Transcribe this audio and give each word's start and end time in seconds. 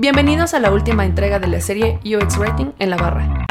Bienvenidos 0.00 0.54
a 0.54 0.60
la 0.60 0.70
última 0.70 1.04
entrega 1.04 1.40
de 1.40 1.48
la 1.48 1.60
serie 1.60 1.98
UX 2.04 2.38
Writing 2.38 2.72
en 2.78 2.90
la 2.90 2.96
barra. 2.96 3.46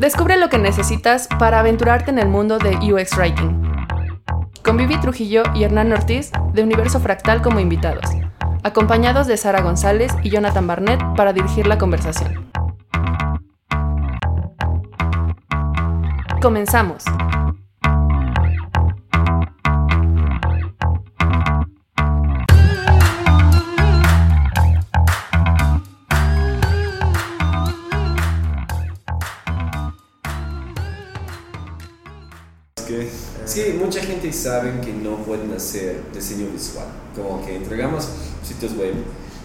Descubre 0.00 0.36
lo 0.36 0.48
que 0.48 0.58
necesitas 0.58 1.28
para 1.38 1.60
aventurarte 1.60 2.10
en 2.10 2.18
el 2.18 2.28
mundo 2.28 2.58
de 2.58 2.70
UX 2.92 3.16
Writing. 3.16 3.62
Con 4.64 4.76
Vivi 4.76 4.98
Trujillo 4.98 5.44
y 5.54 5.62
Hernán 5.62 5.92
Ortiz 5.92 6.32
de 6.52 6.64
Universo 6.64 6.98
Fractal 6.98 7.42
como 7.42 7.60
invitados, 7.60 8.06
acompañados 8.64 9.28
de 9.28 9.36
Sara 9.36 9.60
González 9.60 10.12
y 10.24 10.30
Jonathan 10.30 10.66
Barnett 10.66 11.00
para 11.14 11.32
dirigir 11.32 11.68
la 11.68 11.78
conversación. 11.78 12.50
Comenzamos. 16.42 17.04
Sí, 33.44 33.76
mucha 33.78 34.00
gente 34.00 34.32
sabe 34.32 34.80
que 34.80 34.92
no 34.92 35.16
pueden 35.18 35.52
hacer 35.52 36.02
diseño 36.14 36.46
visual. 36.52 36.86
Como 37.14 37.44
que 37.44 37.56
entregamos 37.56 38.08
sitios 38.46 38.76
web 38.76 38.94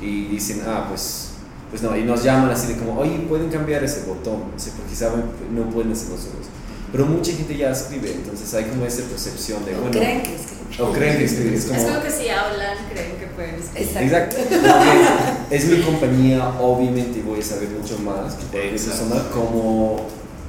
y 0.02 0.28
dicen, 0.28 0.62
ah, 0.68 0.86
pues, 0.90 1.30
pues 1.70 1.82
no, 1.82 1.96
y 1.98 2.04
nos 2.04 2.24
llaman 2.24 2.50
así 2.50 2.68
de 2.68 2.78
como, 2.78 3.00
oye, 3.00 3.18
pueden 3.28 3.50
cambiar 3.50 3.84
ese 3.84 4.02
botón, 4.02 4.44
porque 4.52 4.96
saben, 4.96 5.24
no 5.52 5.70
pueden 5.70 5.92
hacer 5.92 6.10
nosotros. 6.10 6.48
Pero 6.92 7.06
mucha 7.08 7.32
gente 7.32 7.58
ya 7.58 7.72
escribe, 7.72 8.12
entonces 8.12 8.54
hay 8.54 8.66
como 8.66 8.86
esa 8.86 9.02
percepción 9.04 9.66
de, 9.66 9.74
o 9.74 9.82
bueno. 9.82 9.92
creen 9.92 10.22
que 10.22 10.36
escriben. 10.36 10.64
O 10.80 10.92
creen 10.92 11.18
que 11.18 11.26
escriben. 11.26 11.54
Es 11.56 11.66
como, 11.66 11.80
Es 11.80 11.86
como 11.86 12.04
que 12.04 12.12
si 12.12 12.30
hablan, 12.30 12.78
creen 12.92 13.18
que 13.18 13.28
pueden 13.36 13.56
escribir. 13.56 14.04
Exacto. 14.04 14.36
Porque 14.38 15.56
es 15.56 15.66
mi 15.66 15.82
compañía, 15.82 16.50
obviamente 16.60 17.24
voy 17.24 17.40
a 17.40 17.44
saber 17.44 17.70
mucho 17.70 17.98
más 18.00 18.36
que 18.36 18.46
cualquier 18.46 18.74
persona 18.74 19.24
cómo 19.34 20.06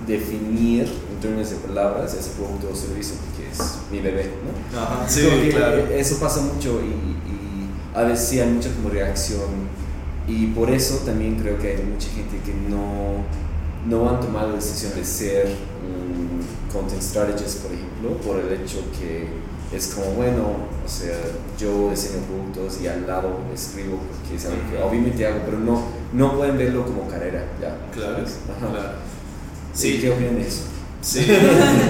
definir 0.07 0.93
términos 1.25 1.51
de 1.51 1.57
palabras 1.57 2.15
ese 2.15 2.31
producto 2.31 2.69
o 2.73 2.77
servicio 2.77 3.17
porque 3.25 3.51
es 3.51 3.59
mi 3.91 4.01
bebé, 4.01 4.31
¿no? 4.45 4.79
Ajá, 4.79 5.09
sí, 5.09 5.27
claro. 5.51 5.87
Eso 5.91 6.19
pasa 6.21 6.41
mucho 6.43 6.81
y, 6.83 6.93
y 7.31 7.71
a 7.95 8.03
veces 8.03 8.29
sí 8.29 8.41
hay 8.41 8.51
mucha 8.51 8.71
como 8.75 8.91
reacción 8.91 9.49
y 10.29 10.47
por 10.49 10.71
eso 10.71 10.97
también 11.05 11.37
creo 11.37 11.59
que 11.59 11.77
hay 11.77 11.83
mucha 11.83 12.09
gente 12.11 12.39
que 12.45 12.53
no, 12.69 13.25
no 13.87 14.11
han 14.11 14.21
tomado 14.21 14.49
la 14.51 14.57
decisión 14.57 14.95
de 14.95 15.05
ser 15.05 15.47
un 15.47 16.41
content 16.73 17.03
strategist, 17.03 17.63
por 17.63 17.73
ejemplo, 17.73 18.17
por 18.19 18.41
el 18.41 18.53
hecho 18.61 18.79
que 18.99 19.29
es 19.75 19.89
como, 19.89 20.13
bueno, 20.13 20.43
o 20.85 20.89
sea, 20.89 21.17
yo 21.59 21.91
diseño 21.91 22.23
productos 22.27 22.81
y 22.83 22.87
al 22.87 23.07
lado 23.07 23.39
escribo 23.53 23.99
porque 23.99 24.37
es 24.37 24.47
algo 24.47 24.59
que 24.71 24.83
obviamente 24.83 25.27
hago, 25.27 25.41
pero 25.45 25.59
no, 25.59 25.83
no 26.13 26.37
pueden 26.37 26.57
verlo 26.59 26.85
como 26.85 27.09
carrera, 27.09 27.45
ya. 27.61 27.77
Claro, 27.93 28.17
¿sabes? 28.17 28.39
Ajá. 28.57 28.71
claro. 28.71 28.99
Sí. 29.73 29.93
Sí. 29.93 30.01
¿Qué 30.01 30.11
opinan 30.11 30.37
de 30.37 30.47
eso? 30.47 30.63
Sí. 31.05 31.27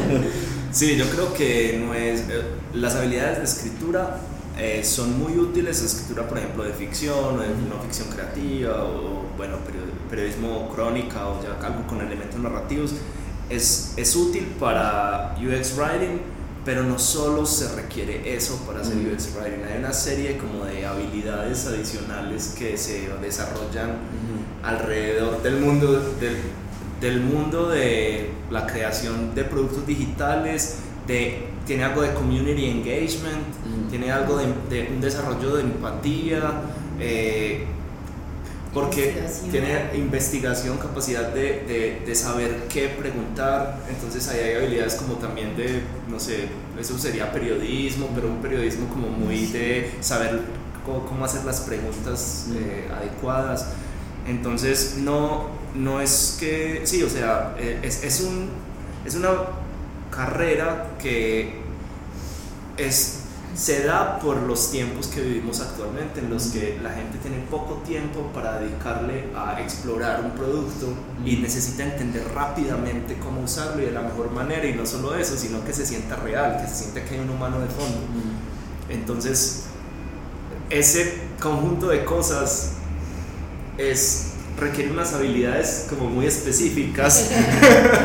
sí, 0.73 0.97
yo 0.97 1.09
creo 1.11 1.33
que 1.33 1.81
no 1.85 1.95
es, 1.95 2.23
eh, 2.23 2.43
las 2.75 2.97
habilidades 2.97 3.39
de 3.39 3.45
escritura 3.45 4.21
eh, 4.59 4.83
son 4.85 5.19
muy 5.19 5.39
útiles, 5.39 5.81
escritura 5.83 6.27
por 6.29 6.39
ejemplo 6.39 6.65
de 6.65 6.73
ficción 6.73 7.39
o 7.39 7.41
de 7.41 7.49
no 7.49 7.81
ficción 7.83 8.09
creativa 8.09 8.85
o 8.85 9.25
bueno, 9.37 9.57
perio- 9.67 10.09
periodismo 10.11 10.69
crónica 10.75 11.29
o 11.29 11.41
ya 11.43 11.65
algo 11.67 11.87
con 11.87 12.01
elementos 12.01 12.39
narrativos. 12.41 12.93
Es, 13.51 13.93
es 13.97 14.17
útil 14.17 14.47
para 14.59 15.37
UX 15.39 15.77
Writing, 15.77 16.21
pero 16.65 16.83
no 16.83 16.99
solo 16.99 17.45
se 17.47 17.69
requiere 17.75 18.35
eso 18.35 18.57
para 18.67 18.81
hacer 18.81 18.97
Ujú. 18.97 19.15
UX 19.15 19.29
Writing. 19.37 19.65
Hay 19.71 19.79
una 19.79 19.93
serie 19.93 20.39
como 20.39 20.65
de 20.65 20.87
habilidades 20.87 21.67
adicionales 21.67 22.55
que 22.59 22.77
se 22.79 23.09
desarrollan 23.21 23.97
alrededor 24.63 25.43
del 25.43 25.57
mundo 25.61 25.93
del, 26.21 26.39
del 27.05 27.21
mundo 27.21 27.69
de 27.69 28.31
la 28.51 28.67
creación 28.67 29.35
de 29.35 29.45
productos 29.45 29.87
digitales 29.87 30.79
de 31.07 31.19
tiene 31.67 31.83
algo 31.85 32.03
de 32.03 32.13
community 32.15 32.65
engagement 32.77 33.45
Mm. 33.65 33.89
tiene 33.91 34.11
algo 34.13 34.37
de, 34.39 34.47
de 34.71 34.79
un 34.95 35.01
desarrollo 35.01 35.57
de 35.57 35.63
empatía 35.63 36.41
eh, 37.01 37.65
porque 38.73 39.03
Investigación. 39.11 39.51
tiene 39.53 39.97
investigación 40.07 40.79
capacidad 40.79 41.29
de, 41.33 41.47
de, 41.71 42.03
de 42.07 42.15
saber 42.15 42.51
qué 42.69 42.89
preguntar 42.89 43.79
entonces 43.89 44.29
ahí 44.29 44.41
hay 44.41 44.55
habilidades 44.57 44.95
como 44.97 45.15
también 45.15 45.57
de 45.57 45.83
no 46.11 46.19
sé 46.19 46.49
eso 46.79 46.99
sería 46.99 47.31
periodismo 47.33 48.09
pero 48.15 48.27
un 48.29 48.41
periodismo 48.43 48.89
como 48.89 49.09
muy 49.09 49.47
de 49.47 49.93
saber 50.01 50.41
cómo, 50.85 51.07
cómo 51.07 51.25
hacer 51.25 51.45
las 51.45 51.61
preguntas 51.61 52.49
eh, 52.55 52.89
adecuadas 52.99 53.69
entonces 54.27 54.97
no, 54.99 55.49
no 55.75 56.01
es 56.01 56.37
que, 56.39 56.83
sí, 56.85 57.03
o 57.03 57.09
sea, 57.09 57.55
eh, 57.59 57.81
es, 57.83 58.05
es, 58.05 58.21
un, 58.21 58.49
es 59.05 59.15
una 59.15 59.31
carrera 60.11 60.93
que 61.01 61.63
es, 62.77 63.21
se 63.55 63.85
da 63.85 64.19
por 64.19 64.43
los 64.43 64.71
tiempos 64.71 65.09
que 65.09 65.21
vivimos 65.21 65.61
actualmente, 65.61 66.21
en 66.21 66.31
los 66.31 66.49
que 66.49 66.79
la 66.83 66.91
gente 66.91 67.19
tiene 67.19 67.39
poco 67.51 67.83
tiempo 67.87 68.31
para 68.33 68.59
dedicarle 68.59 69.27
a 69.37 69.61
explorar 69.61 70.21
un 70.25 70.33
producto 70.33 70.89
y 71.25 71.37
necesita 71.37 71.85
entender 71.85 72.27
rápidamente 72.35 73.17
cómo 73.19 73.43
usarlo 73.43 73.83
y 73.83 73.87
de 73.87 73.93
la 73.93 74.03
mejor 74.03 74.31
manera, 74.31 74.67
y 74.67 74.75
no 74.75 74.87
solo 74.87 75.15
eso, 75.15 75.37
sino 75.37 75.65
que 75.65 75.73
se 75.73 75.87
sienta 75.87 76.17
real, 76.17 76.61
que 76.61 76.69
se 76.69 76.85
sienta 76.85 77.05
que 77.05 77.15
hay 77.15 77.21
un 77.21 77.31
humano 77.31 77.61
de 77.61 77.67
fondo. 77.67 77.99
Entonces, 78.89 79.65
ese 80.71 81.21
conjunto 81.41 81.89
de 81.89 82.05
cosas 82.05 82.73
es, 83.79 84.34
requiere 84.59 84.91
unas 84.91 85.13
habilidades 85.15 85.87
como 85.89 86.09
muy 86.09 86.27
específicas 86.27 87.31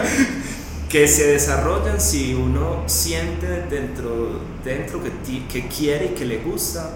que 0.90 1.08
se 1.08 1.28
desarrollan 1.28 2.02
si 2.02 2.34
uno 2.34 2.84
siente 2.88 3.46
dentro, 3.70 4.42
dentro 4.64 5.04
que, 5.04 5.12
ti- 5.12 5.46
que 5.52 5.68
quiere 5.68 6.08
y 6.08 6.10
que 6.10 6.26
le 6.26 6.40
gusta. 6.40 6.90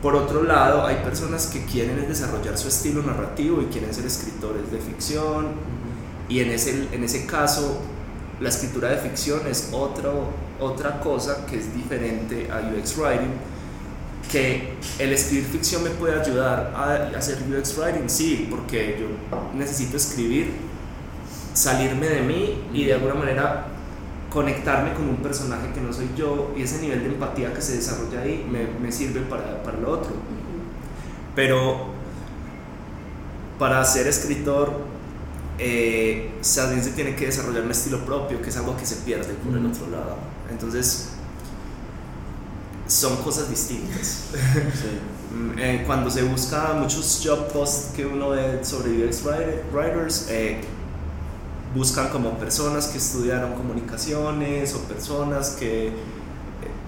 Por 0.00 0.14
otro 0.14 0.44
lado, 0.44 0.86
hay 0.86 0.96
personas 1.02 1.48
que 1.48 1.64
quieren 1.64 1.98
es 1.98 2.06
desarrollar 2.08 2.56
su 2.56 2.68
estilo 2.68 3.02
narrativo 3.02 3.60
y 3.60 3.66
quieren 3.66 3.92
ser 3.92 4.06
escritores 4.06 4.70
de 4.70 4.78
ficción. 4.78 5.48
Y 6.28 6.38
en 6.40 6.50
ese, 6.50 6.86
en 6.92 7.02
ese 7.02 7.26
caso 7.26 7.80
la 8.40 8.50
escritura 8.50 8.90
de 8.90 8.98
ficción 8.98 9.40
es 9.50 9.70
otro, 9.72 10.26
otra 10.60 11.00
cosa 11.00 11.44
que 11.46 11.56
es 11.58 11.74
diferente 11.74 12.48
a 12.52 12.60
UX 12.60 12.96
Writing 12.96 13.32
que 14.30 14.74
el 14.98 15.12
escribir 15.12 15.46
ficción 15.46 15.82
me 15.82 15.90
puede 15.90 16.20
ayudar 16.20 16.72
a 16.74 17.16
hacer 17.16 17.38
UX 17.48 17.76
Writing, 17.78 18.08
sí, 18.08 18.46
porque 18.50 18.98
yo 19.00 19.06
necesito 19.56 19.96
escribir, 19.96 20.52
salirme 21.54 22.06
de 22.08 22.22
mí 22.22 22.62
y 22.72 22.84
de 22.84 22.94
alguna 22.94 23.14
manera 23.14 23.66
conectarme 24.30 24.92
con 24.92 25.08
un 25.08 25.16
personaje 25.16 25.72
que 25.72 25.80
no 25.80 25.92
soy 25.92 26.10
yo 26.16 26.52
y 26.56 26.62
ese 26.62 26.80
nivel 26.80 27.00
de 27.00 27.06
empatía 27.06 27.52
que 27.54 27.62
se 27.62 27.76
desarrolla 27.76 28.20
ahí 28.20 28.46
me, 28.50 28.66
me 28.80 28.92
sirve 28.92 29.22
para, 29.22 29.62
para 29.62 29.78
lo 29.78 29.90
otro. 29.90 30.12
Pero 31.34 31.86
para 33.58 33.84
ser 33.84 34.06
escritor 34.06 34.72
eh, 35.58 36.30
también 36.54 36.82
se 36.84 36.90
tiene 36.92 37.16
que 37.16 37.26
desarrollar 37.26 37.64
un 37.64 37.70
estilo 37.70 38.04
propio, 38.04 38.40
que 38.40 38.50
es 38.50 38.56
algo 38.56 38.76
que 38.76 38.86
se 38.86 38.96
pierde 38.96 39.34
por 39.34 39.56
el 39.56 39.66
otro 39.66 39.88
lado. 39.90 40.16
Entonces, 40.50 41.10
son 42.88 43.16
cosas 43.18 43.48
distintas. 43.48 44.24
Sí. 44.32 45.34
Mm, 45.34 45.58
eh, 45.58 45.84
cuando 45.86 46.10
se 46.10 46.22
busca 46.22 46.72
muchos 46.72 47.20
job 47.22 47.52
posts 47.52 47.90
que 47.94 48.04
uno 48.06 48.30
ve 48.30 48.60
sobre 48.64 49.04
UX 49.06 49.22
writer- 49.24 49.62
writers, 49.72 50.26
eh, 50.30 50.60
buscan 51.74 52.08
como 52.08 52.30
personas 52.38 52.86
que 52.88 52.96
estudiaron 52.98 53.52
comunicaciones 53.54 54.74
o 54.74 54.78
personas 54.84 55.50
que... 55.50 55.88
eh, 55.88 55.92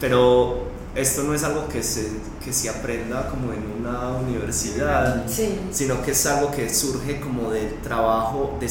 pero 0.00 0.68
esto 0.94 1.22
no 1.22 1.34
es 1.34 1.44
algo 1.44 1.68
que 1.68 1.82
se, 1.82 2.08
que 2.42 2.52
se 2.52 2.68
aprenda 2.70 3.28
como 3.28 3.52
en 3.52 3.62
una 3.80 4.08
universidad, 4.18 5.26
Sí. 5.28 5.60
sino 5.70 6.02
que 6.02 6.12
es 6.12 6.26
algo 6.26 6.50
que 6.50 6.72
surge 6.72 7.20
como 7.20 7.50
del 7.50 7.74
trabajo, 7.82 8.56
de, 8.58 8.68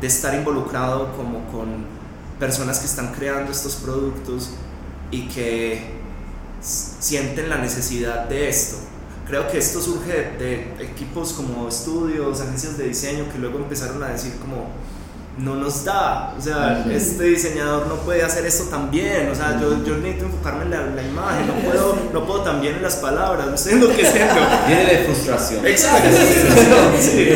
de 0.00 0.06
estar 0.06 0.32
involucrado 0.34 1.12
como 1.16 1.44
con 1.50 1.84
personas 2.38 2.78
que 2.78 2.86
están 2.86 3.12
creando 3.12 3.50
estos 3.50 3.74
productos 3.74 4.50
y 5.10 5.26
que 5.28 5.97
sienten 6.60 7.48
la 7.48 7.58
necesidad 7.58 8.28
de 8.28 8.48
esto. 8.48 8.76
Creo 9.26 9.48
que 9.50 9.58
esto 9.58 9.80
surge 9.80 10.12
de, 10.38 10.74
de 10.78 10.84
equipos 10.84 11.32
como 11.34 11.68
estudios, 11.68 12.40
agencias 12.40 12.78
de 12.78 12.88
diseño 12.88 13.24
que 13.30 13.38
luego 13.38 13.58
empezaron 13.58 14.02
a 14.02 14.08
decir 14.08 14.32
como 14.40 14.68
no 15.38 15.54
nos 15.54 15.84
da, 15.84 16.34
o 16.36 16.42
sea, 16.42 16.84
este 16.90 17.22
diseñador 17.22 17.86
no 17.86 17.94
puede 17.96 18.24
hacer 18.24 18.44
esto 18.44 18.64
tan 18.64 18.90
bien, 18.90 19.28
o 19.30 19.34
sea, 19.36 19.56
yo, 19.60 19.84
yo 19.84 19.96
necesito 19.98 20.24
enfocarme 20.24 20.64
en 20.64 20.70
la, 20.72 20.86
la 20.86 21.02
imagen, 21.04 21.46
no 21.46 21.54
puedo, 21.70 21.96
no 22.12 22.26
puedo 22.26 22.40
tan 22.42 22.60
bien 22.60 22.74
en 22.74 22.82
las 22.82 22.96
palabras, 22.96 23.46
me 23.46 23.54
estoy 23.54 23.74
enloqueciendo. 23.74 24.34
Viene 24.66 24.84
de 24.86 25.04
frustración. 25.04 25.64
Exacto. 25.64 26.08
sí. 27.00 27.28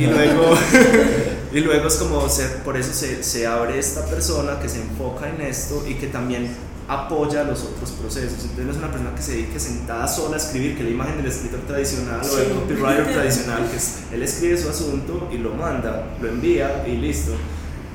Y 0.00 0.06
luego, 0.06 0.56
y 1.52 1.60
luego 1.60 1.86
es 1.86 1.94
como, 1.96 2.28
se- 2.28 2.48
por 2.64 2.76
eso 2.76 2.92
se, 2.92 3.22
se 3.22 3.46
abre 3.46 3.78
esta 3.78 4.04
persona 4.06 4.58
que 4.60 4.68
se 4.68 4.80
enfoca 4.80 5.28
en 5.28 5.40
esto 5.40 5.84
y 5.86 5.94
que 5.94 6.08
también 6.08 6.48
apoya 6.88 7.44
los 7.44 7.62
otros 7.64 7.90
procesos. 7.92 8.40
Entonces 8.40 8.64
no 8.64 8.72
es 8.72 8.78
una 8.78 8.90
persona 8.90 9.14
que 9.14 9.22
se 9.22 9.32
dedique 9.32 9.60
sentada 9.60 10.08
sola 10.08 10.36
a 10.36 10.38
escribir, 10.38 10.76
que 10.76 10.82
la 10.82 10.90
imagen 10.90 11.18
del 11.18 11.26
escritor 11.26 11.60
tradicional 11.60 12.22
o 12.24 12.36
del 12.36 12.48
copywriter 12.48 13.06
tradicional, 13.12 13.68
que 13.70 13.76
es, 13.76 13.98
él 14.10 14.22
escribe 14.22 14.56
su 14.56 14.70
asunto 14.70 15.28
y 15.30 15.36
lo 15.36 15.54
manda, 15.54 16.06
lo 16.20 16.28
envía 16.28 16.86
y 16.88 16.96
listo. 16.96 17.32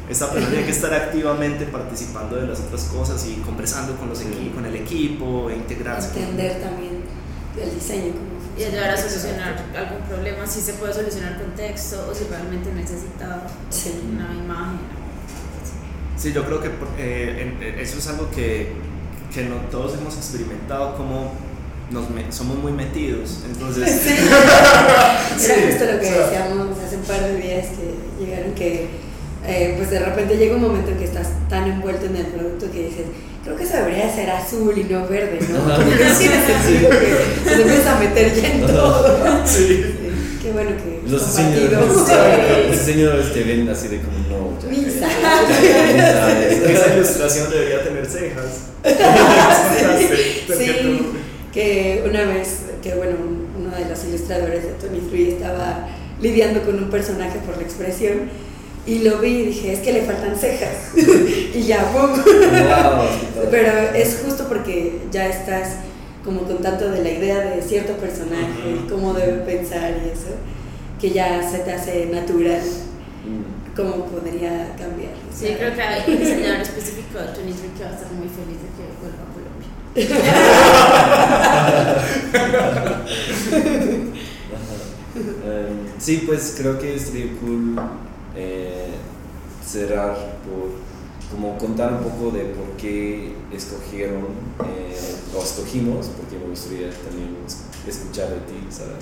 Esta 0.07 0.29
persona 0.29 0.51
tiene 0.51 0.65
que 0.65 0.71
estar 0.71 0.93
activamente 0.93 1.65
participando 1.65 2.35
de 2.35 2.45
las 2.45 2.59
otras 2.59 2.83
cosas 2.83 3.25
y 3.25 3.41
conversando 3.41 3.95
con, 3.95 4.09
los 4.09 4.21
con 4.53 4.65
el 4.65 4.75
equipo, 4.75 5.49
e 5.49 5.55
integrarse. 5.55 6.09
Entender 6.19 6.61
también 6.61 7.01
el 7.59 7.73
diseño. 7.73 8.13
y 8.55 8.63
ayudar 8.63 8.91
a 8.91 8.97
solucionar 8.97 9.55
algún 9.75 10.05
problema, 10.07 10.45
si 10.45 10.61
se 10.61 10.73
puede 10.73 10.93
solucionar 10.93 11.41
con 11.41 11.55
texto 11.55 12.07
o 12.11 12.13
si 12.13 12.25
realmente 12.25 12.71
necesita 12.71 13.47
una 14.11 14.35
imagen 14.35 15.02
Sí, 16.23 16.31
yo 16.31 16.45
creo 16.45 16.61
que 16.61 16.69
eh, 16.99 17.77
eso 17.81 17.97
es 17.97 18.07
algo 18.07 18.31
que, 18.31 18.69
que, 19.33 19.43
no 19.43 19.55
todos 19.69 19.97
hemos 19.99 20.15
experimentado, 20.15 20.95
como 20.95 21.33
nos 21.91 22.05
somos 22.33 22.59
muy 22.59 22.71
metidos. 22.71 23.39
Entonces, 23.45 23.91
sí. 24.01 24.13
Era 25.45 25.67
justo 25.67 25.83
lo 25.83 25.99
que 25.99 26.11
decíamos 26.11 26.77
hace 26.79 26.95
un 26.95 27.01
par 27.01 27.23
de 27.23 27.37
días 27.41 27.65
que 27.67 28.23
llegaron 28.23 28.53
que 28.53 28.87
eh, 29.45 29.73
pues 29.75 29.89
de 29.89 29.99
repente 29.99 30.37
llega 30.37 30.55
un 30.55 30.61
momento 30.61 30.91
en 30.91 30.97
que 30.97 31.03
estás 31.03 31.27
tan 31.49 31.69
envuelto 31.69 32.05
en 32.05 32.15
el 32.15 32.27
producto 32.27 32.71
que 32.71 32.85
dices, 32.85 33.07
creo 33.43 33.57
que 33.57 33.65
eso 33.65 33.75
debería 33.75 34.15
ser 34.15 34.29
azul 34.29 34.77
y 34.77 34.85
no 34.85 35.05
verde, 35.05 35.39
¿no? 35.51 35.75
Porque 35.75 35.93
tiene 35.93 36.45
sentido 36.45 36.89
que 36.89 37.49
se 37.49 37.61
empieza 37.63 37.97
a 37.97 37.99
meter 37.99 38.33
ya 38.33 38.47
en 38.47 38.65
todo. 38.65 39.45
Sí. 39.45 40.02
Qué 40.43 40.51
bueno 40.51 40.71
que. 40.71 41.09
Los 41.09 41.25
diseñadores, 41.25 41.71
los 42.67 42.71
diseñadores 42.71 43.33
te 43.33 43.43
ven 43.43 43.69
así 43.69 43.87
de 43.87 44.01
como 44.01 44.17
no. 44.27 44.69
Misa. 44.69 45.07
Esa 46.69 46.95
ilustración 46.95 47.49
debería 47.49 47.81
tener 47.81 48.05
cejas. 48.05 48.71
sí, 50.57 50.99
que 51.53 52.03
una 52.05 52.25
vez, 52.25 52.59
que 52.81 52.93
bueno, 52.95 53.15
uno 53.57 53.73
de 53.73 53.85
los 53.85 54.03
ilustradores 54.03 54.63
de 54.63 54.71
Tony 54.71 54.99
Free 55.09 55.29
estaba 55.29 55.87
lidiando 56.19 56.61
con 56.63 56.75
un 56.75 56.89
personaje 56.89 57.39
por 57.45 57.55
la 57.55 57.63
expresión 57.63 58.29
y 58.85 58.99
lo 58.99 59.19
vi 59.19 59.29
y 59.29 59.45
dije, 59.45 59.71
es 59.71 59.79
que 59.79 59.93
le 59.93 60.01
faltan 60.01 60.37
cejas. 60.37 60.91
y 61.53 61.63
ya, 61.63 61.89
¡pum! 61.93 62.21
Pero 63.49 63.71
es 63.95 64.19
justo 64.25 64.47
porque 64.49 64.99
ya 65.09 65.27
estás 65.29 65.75
como 66.23 66.43
con 66.43 66.57
tanto 66.61 66.89
de 66.89 67.03
la 67.03 67.09
idea 67.09 67.39
de 67.39 67.61
cierto 67.61 67.93
personaje 67.93 68.79
y 68.83 68.87
cómo 68.89 69.13
debe 69.13 69.39
pensar 69.39 69.91
y 70.03 70.09
eso, 70.09 70.35
que 70.99 71.11
ya 71.11 71.41
se 71.47 71.59
te 71.59 71.73
hace 71.73 72.05
natural 72.07 72.61
mm. 72.61 73.75
cómo 73.75 74.05
podría 74.05 74.75
cambiar. 74.77 75.13
Sí, 75.33 75.47
creo 75.57 75.75
que 75.75 75.81
hay 75.81 76.03
un 76.07 76.19
diseñador 76.19 76.61
específico 76.63 77.19
de 77.19 77.25
Tony 77.27 77.53
que 77.77 77.83
va 77.83 77.89
a 77.89 77.93
estar 77.93 78.11
muy 78.13 78.29
feliz 78.29 78.59
de 78.61 78.69
que 78.77 78.83
vuelva 79.01 79.23
a 79.23 79.33
Colombia. 79.33 79.69
Em, 85.15 85.99
sí, 85.99 86.23
pues 86.25 86.55
creo 86.57 86.79
que 86.79 86.97
sería 86.97 87.31
cool 87.39 87.75
eh, 88.35 88.87
cerrar 89.63 90.15
por 90.43 90.71
como 91.33 91.57
contar 91.57 91.93
un 91.93 91.99
poco 91.99 92.31
de 92.31 92.45
por 92.45 92.77
qué 92.77 93.33
escogieron 93.51 94.23
eh, 94.65 94.95
o 95.35 95.43
escogimos, 95.43 96.07
porque 96.15 96.37
me 96.37 96.49
gustaría 96.49 96.89
también 96.89 97.35
escuchar 97.87 98.29
de 98.29 98.39
ti, 98.41 98.67
Sara. 98.69 98.93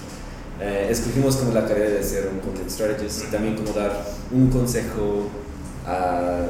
Eh, 0.62 0.88
escogimos 0.90 1.36
como 1.38 1.54
la 1.54 1.66
carrera 1.66 1.90
de 1.90 2.04
ser 2.04 2.30
un 2.32 2.40
content 2.40 2.70
strategist 2.70 3.26
y 3.28 3.32
también 3.32 3.56
como 3.56 3.74
dar 3.74 4.06
un 4.32 4.50
consejo 4.50 5.28
a 5.86 6.46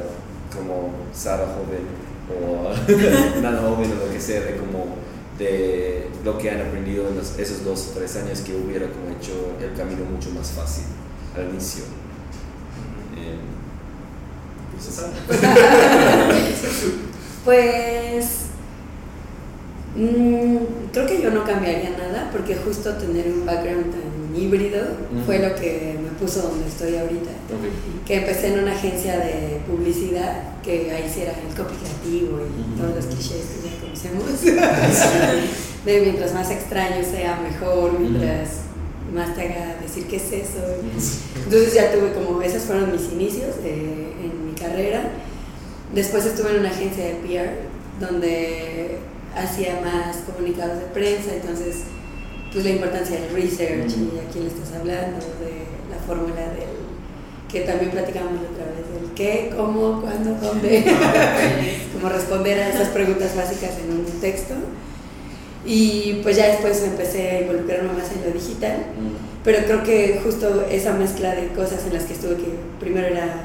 como 0.56 0.92
Sara 1.14 1.48
joven 1.48 1.88
o 2.30 3.40
nada 3.42 3.62
joven 3.62 3.92
o 3.92 4.06
lo 4.06 4.12
que 4.12 4.20
sea 4.20 4.42
de 4.42 4.58
como 4.58 4.98
de 5.40 6.10
lo 6.24 6.38
que 6.38 6.52
han 6.52 6.62
aprendido 6.62 7.08
en 7.08 7.18
esos 7.18 7.64
dos 7.64 7.90
o 7.92 7.98
tres 7.98 8.16
años 8.18 8.42
que 8.42 8.54
hubiera 8.54 8.88
como 8.88 9.18
hecho 9.18 9.56
el 9.62 9.74
camino 9.76 10.06
mucho 10.06 10.30
más 10.32 10.52
fácil 10.52 10.84
al 11.36 11.50
inicio. 11.50 11.86
pues 17.46 18.26
mm, 19.96 20.58
creo 20.92 21.08
que 21.08 21.22
yo 21.22 21.32
no 21.32 21.44
cambiaría 21.44 21.92
nada 21.92 22.30
porque 22.32 22.56
justo 22.56 22.94
tener 22.96 23.28
un 23.28 23.46
background 23.46 23.92
tan 23.92 24.36
híbrido 24.36 24.80
fue 25.26 25.40
lo 25.40 25.56
que 25.56 25.98
me 26.02 26.10
puso 26.20 26.42
donde 26.42 26.68
estoy 26.68 26.96
ahorita. 26.96 27.32
Que 28.06 28.18
empecé 28.18 28.54
en 28.54 28.60
una 28.60 28.74
agencia 28.74 29.18
de 29.18 29.62
publicidad 29.68 30.60
que 30.64 30.92
ahí 30.92 31.10
sí 31.14 31.22
era 31.22 31.34
el 31.34 31.54
copy 31.56 31.76
creativo 31.76 32.40
y 32.42 32.80
todos 32.80 32.96
los 32.96 33.06
clichés 33.06 33.46
que 33.62 33.70
ya 33.70 33.76
conocemos. 33.82 34.42
de 35.86 36.02
mientras 36.02 36.34
más 36.34 36.50
extraño 36.52 37.04
sea 37.04 37.40
mejor, 37.42 38.00
mientras 38.00 38.71
más 39.14 39.36
te 39.36 39.42
haga 39.42 39.76
decir 39.82 40.08
qué 40.08 40.18
es 40.18 40.32
eso. 40.32 40.60
Entonces 41.44 41.74
ya 41.74 41.92
tuve 41.92 42.14
como, 42.14 42.42
esos 42.42 42.64
fueron 42.64 42.92
mis 42.92 43.12
inicios 43.12 43.56
en 43.64 44.46
mi 44.46 44.54
carrera. 44.54 45.12
Después 45.94 46.26
estuve 46.26 46.52
en 46.52 46.60
una 46.60 46.70
agencia 46.70 47.04
de 47.04 47.14
PR 47.16 47.72
donde 48.00 48.98
hacía 49.36 49.80
más 49.82 50.18
comunicados 50.26 50.80
de 50.80 50.86
prensa, 50.86 51.34
entonces 51.34 51.84
pues 52.52 52.66
la 52.66 52.72
importancia 52.72 53.20
del 53.20 53.34
research 53.34 53.92
y 53.92 54.20
a 54.20 54.30
quién 54.32 54.44
le 54.44 54.50
estás 54.50 54.74
hablando, 54.78 55.18
de 55.18 55.68
la 55.90 55.98
fórmula 56.06 56.42
del 56.42 56.82
que 57.50 57.62
también 57.62 57.92
platicamos 57.92 58.40
otra 58.50 58.66
vez, 58.66 59.02
del 59.02 59.12
qué, 59.14 59.54
cómo, 59.56 60.02
cuándo, 60.02 60.36
dónde, 60.36 60.86
como 61.94 62.10
responder 62.10 62.60
a 62.60 62.70
esas 62.70 62.90
preguntas 62.90 63.36
básicas 63.36 63.72
en 63.84 63.92
un 63.92 64.06
texto. 64.22 64.54
Y 65.66 66.22
pues 66.24 66.38
ya 66.38 66.48
después 66.48 66.82
empecé 66.84 67.30
a 67.30 67.42
involucrarme 67.42 67.94
más 67.94 68.12
en 68.12 68.24
lo 68.24 68.32
digital, 68.32 68.78
mm. 68.78 69.44
pero 69.44 69.64
creo 69.66 69.84
que 69.84 70.20
justo 70.24 70.66
esa 70.70 70.94
mezcla 70.94 71.36
de 71.36 71.50
cosas 71.50 71.86
en 71.86 71.94
las 71.94 72.06
que 72.06 72.14
estuve, 72.14 72.36
que 72.36 72.50
primero 72.80 73.08
era 73.08 73.44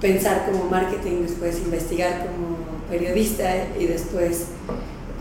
pensar 0.00 0.46
como 0.46 0.64
marketing, 0.70 1.22
después 1.22 1.58
investigar 1.58 2.26
como 2.26 2.56
periodista 2.88 3.50
y 3.78 3.86
después 3.86 4.46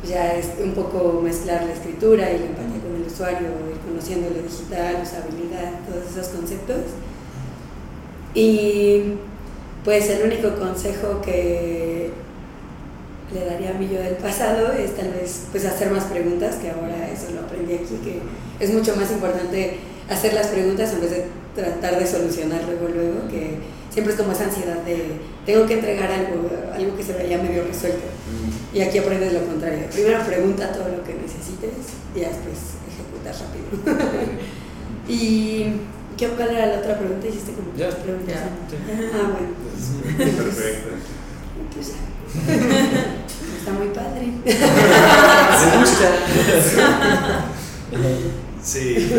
ya 0.07 0.36
es 0.36 0.50
un 0.63 0.74
poco 0.74 1.22
mezclar 1.24 1.63
la 1.63 1.74
escritura 1.74 2.31
y 2.31 2.40
la 2.40 2.46
empatía 2.46 2.81
con 2.81 2.96
el 2.96 3.08
usuario, 3.08 3.48
ir 3.72 3.80
conociendo 3.88 4.30
lo 4.30 4.44
digital, 4.44 5.01
usabilidad, 5.01 5.72
todos 5.90 6.12
esos 6.12 6.28
conceptos. 6.28 6.81
Y 8.36 9.13
pues 9.84 10.10
el 10.10 10.31
único 10.31 10.56
consejo 10.60 11.22
que 11.22 12.12
le 13.33 13.45
daría 13.45 13.72
a 13.72 13.74
mí 13.74 13.89
yo 13.92 14.00
del 14.00 14.16
pasado 14.16 14.72
es 14.74 14.95
tal 14.95 15.12
vez 15.12 15.45
pues 15.51 15.66
hacer 15.66 15.89
más 15.91 16.05
preguntas, 16.05 16.55
que 16.55 16.70
ahora 16.70 17.10
eso 17.12 17.32
lo 17.34 17.41
aprendí 17.41 17.74
aquí, 17.74 18.00
que 18.03 18.22
es 18.60 18.72
mucho 18.72 18.96
más 18.96 19.12
importante 19.12 19.77
hacer 20.10 20.34
las 20.34 20.48
preguntas 20.48 20.94
en 20.94 21.01
vez 21.01 21.12
de 21.12 21.25
tratar 21.55 22.00
de 22.00 22.05
solucionar 22.05 22.62
luego, 22.65 22.88
luego, 22.94 23.27
que 23.27 23.58
siempre 23.89 24.13
es 24.13 24.20
como 24.20 24.34
esa 24.34 24.46
ansiedad 24.46 24.77
de 24.84 25.13
tengo 25.46 25.65
que 25.65 25.75
entregar 25.75 26.12
algo, 26.12 26.50
algo 26.74 26.98
que 26.98 27.03
se 27.03 27.13
vea 27.13 27.38
medio 27.38 27.63
resuelto. 27.63 28.05
Y 28.74 28.82
aquí 28.82 28.98
aprendes 28.98 29.32
lo 29.32 29.46
contrario. 29.46 29.86
Primero 29.91 30.20
pregunta 30.25 30.72
todo 30.74 30.89
lo 30.89 31.03
que 31.03 31.13
necesites 31.13 31.96
y 32.13 32.20
después 32.20 32.75
ejecutas 32.91 33.41
rápido. 33.41 33.98
y 35.08 35.79
¿qué 36.17 36.27
cuál 36.27 36.50
era 36.50 36.65
la 36.65 36.79
otra 36.79 36.98
pregunta? 36.98 37.27
Hiciste 37.27 37.53
como 37.53 37.74
ya. 37.77 37.89
preguntas. 37.89 38.36
Ah, 39.13 39.32
bueno. 39.32 40.36
Perfecto. 40.36 40.89
Pues 41.75 41.91
Está 43.65 43.79
muy 43.79 43.88
padre. 43.88 44.31
Se 44.45 45.77
gusta. 45.79 46.07
sí. 48.63 49.10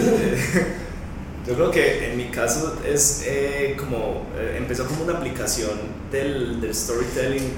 Yo 1.49 1.55
creo 1.55 1.71
que 1.73 2.13
en 2.13 2.17
mi 2.17 2.27
caso 2.27 2.79
es 2.87 3.25
eh, 3.27 3.75
como, 3.77 4.27
eh, 4.37 4.55
empezó 4.57 4.87
como 4.87 5.03
una 5.03 5.15
aplicación 5.15 5.73
del, 6.13 6.61
del, 6.61 6.73
storytelling 6.73 7.55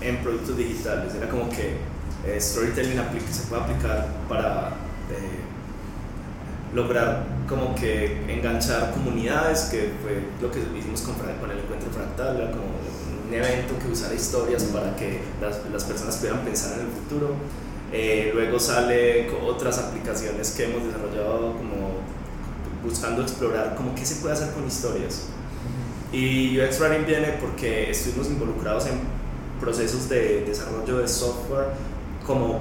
en 0.00 0.18
productos 0.18 0.56
digitales. 0.56 1.12
Era 1.16 1.28
como 1.28 1.50
que 1.50 1.78
eh, 2.24 2.40
storytelling 2.40 3.00
se 3.28 3.48
puede 3.48 3.62
aplicar 3.62 4.06
para 4.28 4.74
lograr 6.72 7.26
como 7.48 7.74
que 7.74 8.22
enganchar 8.28 8.92
comunidades, 8.92 9.62
que 9.72 9.90
fue 10.00 10.22
lo 10.40 10.52
que 10.52 10.60
hicimos 10.78 11.00
con, 11.00 11.16
con 11.16 11.50
el 11.50 11.58
encuentro 11.58 11.90
fractal, 11.90 12.36
era 12.36 12.52
como 12.52 12.81
un 13.32 13.44
evento 13.44 13.74
que 13.78 13.90
usara 13.90 14.14
historias 14.14 14.64
para 14.64 14.94
que 14.96 15.20
las, 15.40 15.60
las 15.72 15.84
personas 15.84 16.16
pudieran 16.16 16.40
pensar 16.40 16.78
en 16.78 16.86
el 16.86 16.92
futuro. 16.92 17.34
luego 18.34 18.58
sale 18.58 19.30
otras 19.46 19.78
aplicaciones 19.78 20.50
que 20.50 20.64
hemos 20.64 20.84
desarrollado 20.84 21.54
como 21.56 22.02
buscando 22.82 23.22
explorar 23.22 23.74
como 23.76 23.94
qué 23.94 24.04
se 24.04 24.16
puede 24.16 24.34
hacer 24.34 24.52
con 24.52 24.66
historias. 24.66 25.28
Y 26.12 26.60
UX 26.60 26.78
Writing 26.78 27.06
viene 27.06 27.38
porque 27.40 27.90
estuvimos 27.90 28.26
involucrados 28.26 28.86
en 28.86 29.00
procesos 29.60 30.08
de 30.08 30.44
desarrollo 30.44 30.98
de 30.98 31.08
software 31.08 31.68
como 32.26 32.60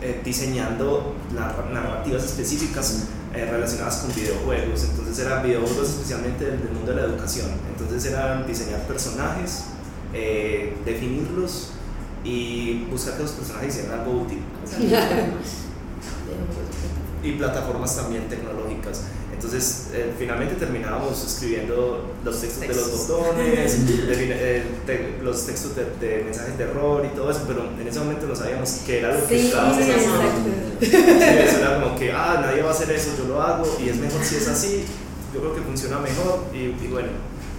eh, 0.00 0.20
diseñando 0.24 1.14
narrativas 1.34 2.24
específicas 2.24 3.08
eh, 3.34 3.44
relacionadas 3.50 3.96
con 3.96 4.14
videojuegos. 4.14 4.84
Entonces 4.84 5.18
eran 5.26 5.42
videojuegos 5.42 5.90
especialmente 5.90 6.44
del, 6.44 6.70
mundo 6.70 6.92
de 6.92 7.02
la 7.02 7.06
educación. 7.08 7.48
Entonces 7.70 8.10
eran 8.10 8.46
diseñar 8.46 8.80
personajes, 8.86 9.64
eh, 10.16 10.74
definirlos 10.84 11.72
y 12.24 12.86
buscar 12.90 13.16
que 13.16 13.22
los 13.24 13.32
personajes 13.32 13.76
hicieran 13.76 14.00
algo 14.00 14.22
útil. 14.22 14.38
y 17.22 17.32
plataformas 17.32 17.96
también 17.96 18.28
tecnológicas. 18.28 19.02
Entonces, 19.32 19.88
eh, 19.92 20.12
finalmente 20.18 20.54
terminábamos 20.54 21.22
escribiendo 21.22 22.14
los 22.24 22.40
textos, 22.40 22.60
de 22.62 22.74
los 22.74 23.06
botones, 23.06 23.76
eh, 23.88 24.64
los 25.22 25.44
textos 25.44 25.72
de, 25.76 26.22
mensajes 26.24 26.56
de 26.56 26.64
error 26.64 27.04
y 27.04 27.14
todo 27.14 27.30
eso, 27.30 27.42
pero 27.46 27.68
en 27.78 27.86
ese 27.86 27.98
momento 27.98 28.26
no 28.26 28.34
sabíamos 28.34 28.80
qué 28.86 29.00
era 29.00 29.12
lo 29.12 29.26
que 29.26 29.38
sí, 29.38 29.46
estábamos 29.46 29.76
haciendo. 29.76 30.22
Eso 30.80 31.58
era 31.58 31.82
como 31.82 31.98
que, 31.98 32.12
ah, 32.12 32.40
nadie 32.40 32.62
va 32.62 32.70
a 32.70 32.72
hacer 32.72 32.90
eso, 32.92 33.10
yo 33.18 33.28
lo 33.28 33.42
hago 33.42 33.66
y 33.78 33.90
es 33.90 33.96
mejor 33.96 34.24
si 34.24 34.36
es 34.36 34.48
así, 34.48 34.84
yo 35.34 35.40
creo 35.40 35.54
que 35.54 35.60
funciona 35.60 35.98
mejor 35.98 36.44
y, 36.54 36.86
bueno, 36.88 37.08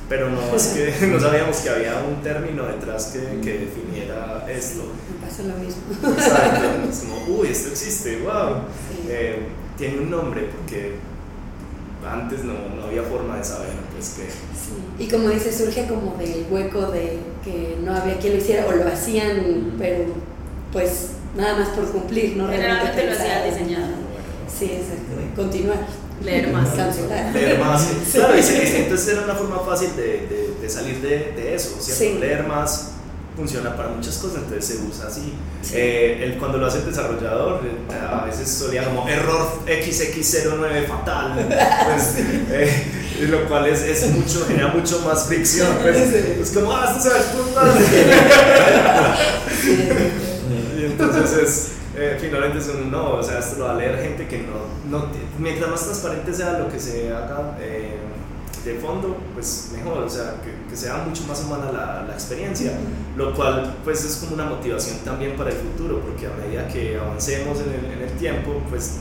pero 0.10 0.30
no, 0.30 0.56
es 0.56 0.68
que 0.68 1.08
no 1.08 1.20
sabíamos 1.20 1.58
que 1.58 1.70
había 1.70 1.96
un 2.00 2.22
término 2.22 2.64
detrás 2.66 3.08
que, 3.08 3.42
que 3.42 3.60
definiera 3.60 4.46
esto. 4.50 4.84
Me 5.12 5.28
pasa 5.28 5.44
lo 5.44 5.56
mismo. 5.56 5.82
Exacto, 6.14 6.68
es 6.90 7.00
como, 7.00 7.40
uy, 7.40 7.48
esto 7.50 7.70
existe, 7.70 8.22
wow. 8.22 8.62
Eh, 9.10 9.48
tiene 9.78 10.00
un 10.00 10.10
nombre 10.10 10.50
porque 10.56 10.96
antes 12.06 12.44
no, 12.44 12.54
no, 12.76 12.88
había 12.88 13.04
forma 13.04 13.38
de 13.38 13.44
saber 13.44 13.70
pues 13.94 14.12
que 14.12 14.24
sí. 14.24 15.04
y 15.04 15.10
como 15.10 15.30
dice 15.30 15.52
surge 15.52 15.88
como 15.88 16.16
del 16.16 16.46
hueco 16.50 16.90
de 16.92 17.18
que 17.44 17.78
no 17.84 17.94
había 17.94 18.18
quien 18.18 18.34
lo 18.34 18.40
hiciera 18.40 18.66
o 18.66 18.72
lo 18.72 18.88
hacían 18.88 19.74
pero 19.78 20.06
pues 20.72 21.10
nada 21.36 21.58
más 21.58 21.70
por 21.70 21.92
cumplir 21.92 22.38
no 22.38 22.48
realmente 22.48 23.06
lo 23.06 23.12
hacía 23.12 23.44
diseñado. 23.44 23.94
Sí 24.48 24.66
exacto 24.66 25.14
continuar 25.36 25.80
leer 26.24 26.50
más. 26.50 26.70
cancelar 26.70 27.34
leer 27.34 27.60
más. 27.60 27.88
Claro 28.12 28.34
entonces 28.36 29.08
era 29.08 29.24
una 29.24 29.36
forma 29.36 29.60
fácil 29.60 29.96
de, 29.96 30.28
de, 30.28 30.54
de 30.62 30.70
salir 30.70 31.02
de, 31.02 31.34
de 31.36 31.56
eso 31.56 31.78
¿cierto? 31.80 32.20
leer 32.20 32.44
más 32.44 32.92
funciona 33.38 33.78
para 33.78 33.88
muchas 33.90 34.18
cosas, 34.18 34.40
entonces 34.44 34.66
se 34.66 34.78
usa 34.84 35.08
así. 35.08 35.34
Eh, 35.72 36.22
el, 36.24 36.40
cuando 36.40 36.58
lo 36.58 36.66
hace 36.66 36.80
el 36.80 36.88
desarrollador, 36.88 37.62
eh, 37.64 37.96
a 37.96 38.26
veces 38.26 38.50
solía 38.50 38.84
como 38.84 39.08
error 39.08 39.62
XX09 39.68 40.88
fatal, 40.88 41.34
pues, 41.38 42.16
eh, 42.50 42.84
lo 43.30 43.48
cual 43.48 43.68
es, 43.68 43.84
es, 43.84 44.10
mucho, 44.10 44.44
genera 44.48 44.70
mucho 44.70 45.02
más 45.02 45.28
fricción. 45.28 45.68
Pues, 45.84 45.98
es 45.98 46.50
como, 46.50 46.72
ah, 46.72 46.96
esto 46.98 47.00
se 47.00 47.10
va 47.10 47.18
y 50.80 50.86
entonces 50.86 51.32
es, 51.44 51.68
finalmente 52.20 52.60
es 52.60 52.70
un 52.70 52.92
no, 52.92 53.16
o 53.16 53.24
sea, 53.24 53.40
esto 53.40 53.58
lo 53.60 53.66
va 53.66 53.72
a 53.72 53.76
leer 53.76 54.00
gente 54.02 54.28
que 54.28 54.40
no, 54.40 54.98
no 54.98 55.08
mientras 55.40 55.70
más 55.70 55.84
transparente 55.84 56.34
sea 56.34 56.60
lo 56.60 56.70
que 56.70 56.80
se 56.80 57.12
haga 57.12 57.56
de 58.68 58.76
fondo, 58.76 59.18
pues 59.34 59.70
mejor, 59.74 60.00
o 60.00 60.10
sea, 60.10 60.36
que, 60.44 60.70
que 60.70 60.76
sea 60.76 60.98
mucho 60.98 61.24
más 61.24 61.44
humana 61.44 61.72
la, 61.72 62.04
la, 62.08 62.14
experiencia, 62.14 62.74
lo 63.16 63.34
cual 63.34 63.76
pues 63.84 64.04
es 64.04 64.18
como 64.18 64.34
una 64.34 64.46
motivación 64.46 64.98
también 65.00 65.36
para 65.36 65.52
el 65.52 65.56
futuro, 65.56 66.02
porque 66.02 66.28
a 66.28 66.32
medida 66.32 66.68
que 66.68 66.98
avancemos 66.98 67.60
en 67.62 67.70
el, 67.74 67.92
en 67.94 68.02
el 68.10 68.18
tiempo, 68.18 68.62
pues 68.70 68.98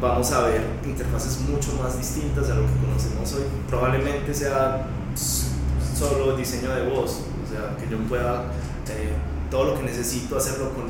vamos 0.00 0.30
a 0.32 0.42
ver 0.42 0.62
interfaces 0.84 1.40
mucho 1.40 1.72
más 1.82 1.96
distintas 1.98 2.50
a 2.50 2.54
lo 2.54 2.62
que 2.62 2.72
conocemos 2.86 3.32
hoy. 3.34 3.42
Probablemente 3.68 4.34
sea 4.34 4.86
solo 5.14 6.36
diseño 6.36 6.74
de 6.74 6.88
voz, 6.88 7.22
o 7.44 7.52
sea, 7.52 7.76
que 7.76 7.90
yo 7.90 7.98
pueda 8.08 8.44
eh, 8.88 9.12
todo 9.50 9.64
lo 9.64 9.74
que 9.76 9.82
necesito 9.82 10.36
hacerlo 10.36 10.70
con 10.70 10.84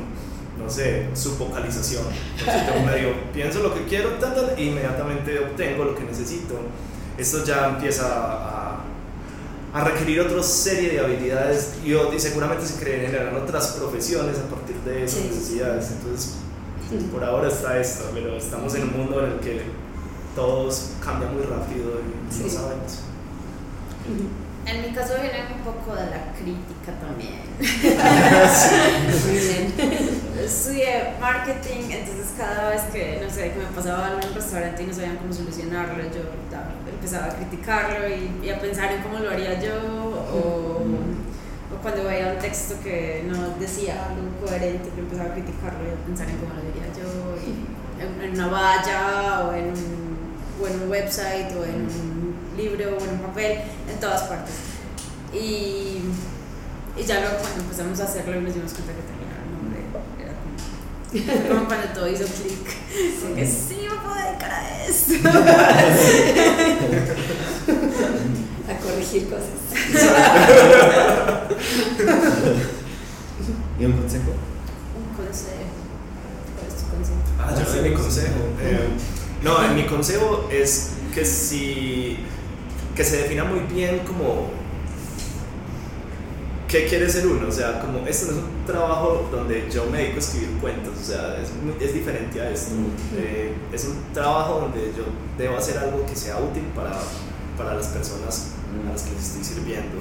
no 0.63 0.69
sé, 0.69 1.07
su 1.13 1.37
vocalización. 1.37 2.03
Entonces 2.39 2.63
yo 2.67 2.85
medio 2.85 3.09
pienso 3.33 3.59
lo 3.59 3.73
que 3.73 3.83
quiero, 3.85 4.11
e 4.57 4.63
inmediatamente 4.63 5.37
obtengo 5.39 5.83
lo 5.83 5.95
que 5.95 6.03
necesito 6.03 6.55
esto 7.17 7.43
ya 7.43 7.69
empieza 7.69 8.05
a, 8.07 8.77
a 9.73 9.83
requerir 9.83 10.21
otra 10.21 10.41
serie 10.41 10.91
de 10.91 10.99
habilidades 10.99 11.75
y, 11.83 11.93
y 11.93 12.19
seguramente 12.19 12.65
se 12.65 12.83
generan 12.83 13.35
otras 13.35 13.73
profesiones 13.73 14.37
a 14.39 14.49
partir 14.53 14.75
de 14.77 15.03
esas 15.03 15.25
necesidades. 15.25 15.91
Entonces, 15.91 16.35
por 17.11 17.23
ahora 17.23 17.47
está 17.47 17.79
esto, 17.79 18.09
pero 18.13 18.35
estamos 18.35 18.73
en 18.75 18.83
un 18.83 18.97
mundo 18.97 19.25
en 19.25 19.33
el 19.33 19.39
que 19.39 19.61
todos 20.35 20.91
cambian 21.03 21.35
muy 21.35 21.43
rápido 21.43 21.99
y 21.99 22.33
sí. 22.33 22.43
no 22.43 22.49
sabemos. 22.49 22.99
En 24.65 24.81
mi 24.81 24.93
caso 24.95 25.13
viene 25.21 25.45
un 25.55 25.61
poco 25.63 25.95
de 25.95 26.05
la 26.05 26.33
crítica 26.33 26.93
también. 26.99 27.43
Estudié 30.43 31.13
marketing, 31.21 31.89
entonces 31.91 32.33
cada 32.37 32.69
vez 32.69 32.81
que, 32.91 33.21
no 33.23 33.29
sé, 33.29 33.51
que 33.51 33.59
me 33.59 33.65
pasaba 33.75 34.07
algo 34.07 34.19
en 34.19 34.27
un 34.27 34.35
restaurante 34.35 34.83
y 34.83 34.87
no 34.87 34.93
sabían 34.93 35.17
cómo 35.17 35.31
solucionarlo, 35.31 36.03
yo 36.03 36.21
empezaba 36.91 37.27
a 37.27 37.35
criticarlo 37.35 38.07
y, 38.09 38.49
a 38.49 38.59
pensar 38.59 38.91
en 38.91 39.01
cómo 39.03 39.19
lo 39.19 39.29
haría 39.29 39.59
yo 39.61 39.73
o, 39.73 40.83
cuando 41.81 42.05
veía 42.05 42.31
un 42.31 42.39
texto 42.39 42.75
que 42.81 43.25
no 43.27 43.59
decía 43.59 44.05
algo 44.05 44.21
coherente, 44.45 44.89
yo 44.95 45.03
empezaba 45.03 45.31
a 45.31 45.33
criticarlo 45.33 45.79
y 45.83 45.91
a 45.91 46.05
pensar 46.05 46.29
en 46.29 46.37
cómo 46.37 46.53
lo 46.53 46.61
diría 46.61 46.87
yo 46.95 47.03
en, 47.99 48.31
una 48.33 48.47
valla 48.47 49.47
o 49.47 49.53
en, 49.53 49.65
un, 49.65 50.17
o 50.61 50.83
un 50.83 50.89
website 50.89 51.51
o 51.57 51.65
en 51.65 51.75
un 51.75 52.35
libro 52.55 52.97
o 52.97 53.03
en 53.03 53.09
un 53.09 53.19
papel, 53.19 53.59
en 53.89 53.99
todas 53.99 54.23
partes. 54.23 54.55
Y, 55.33 55.99
ya 57.05 57.19
luego 57.19 57.37
cuando 57.39 57.63
empezamos 57.63 57.99
a 57.99 58.03
hacerlo 58.03 58.39
nos 58.39 58.53
dimos 58.53 58.71
cuenta 58.73 58.93
que 58.93 59.01
tenía 59.01 59.22
cuando 61.21 61.87
todo 61.93 62.09
hizo 62.09 62.25
clic, 62.25 62.67
sí. 62.67 63.33
que 63.35 63.45
sí, 63.45 63.87
me 63.89 63.95
puedo 63.97 64.15
dedicar 64.15 64.51
a 64.51 64.85
esto. 64.85 65.13
a 68.67 68.77
corregir 68.77 69.29
cosas. 69.29 69.45
¿Y 73.79 73.85
un 73.85 73.93
consejo? 73.93 74.31
Un 74.95 75.05
consejo. 75.15 75.63
¿Cuál 76.57 76.67
es 76.67 76.75
tu 76.75 76.83
consejo? 76.89 77.19
Ah, 77.39 77.55
yo 77.57 77.65
sé 77.71 77.81
mi 77.81 77.93
consejo. 77.93 78.41
Eh, 78.61 78.89
no, 79.43 79.59
mi 79.73 79.85
consejo 79.85 80.49
es 80.51 80.91
que 81.13 81.25
si 81.25 82.19
que 82.95 83.03
se 83.03 83.17
defina 83.17 83.43
muy 83.43 83.59
bien 83.61 83.99
como 83.99 84.49
qué 86.73 86.87
quiere 86.87 87.07
ser 87.07 87.27
uno, 87.27 87.47
o 87.47 87.51
sea, 87.51 87.79
como 87.79 87.99
esto 88.07 88.31
no 88.31 88.31
es 88.31 88.37
un 88.39 88.65
trabajo 88.65 89.29
donde 89.31 89.69
yo 89.71 89.85
me 89.91 89.99
dedico 89.99 90.15
a 90.15 90.19
escribir 90.19 90.49
cuentos, 90.59 90.93
o 90.99 91.05
sea, 91.05 91.37
es, 91.39 91.51
es 91.79 91.93
diferente 91.93 92.41
a 92.41 92.49
esto, 92.49 92.71
eh, 93.15 93.53
es 93.71 93.85
un 93.85 94.11
trabajo 94.11 94.61
donde 94.61 94.91
yo 94.97 95.03
debo 95.37 95.55
hacer 95.55 95.77
algo 95.77 96.03
que 96.03 96.15
sea 96.15 96.39
útil 96.39 96.63
para, 96.75 96.99
para 97.59 97.75
las 97.75 97.85
personas 97.89 98.53
a 98.87 98.91
las 98.91 99.03
que 99.03 99.11
les 99.11 99.21
estoy 99.21 99.43
sirviendo. 99.43 99.97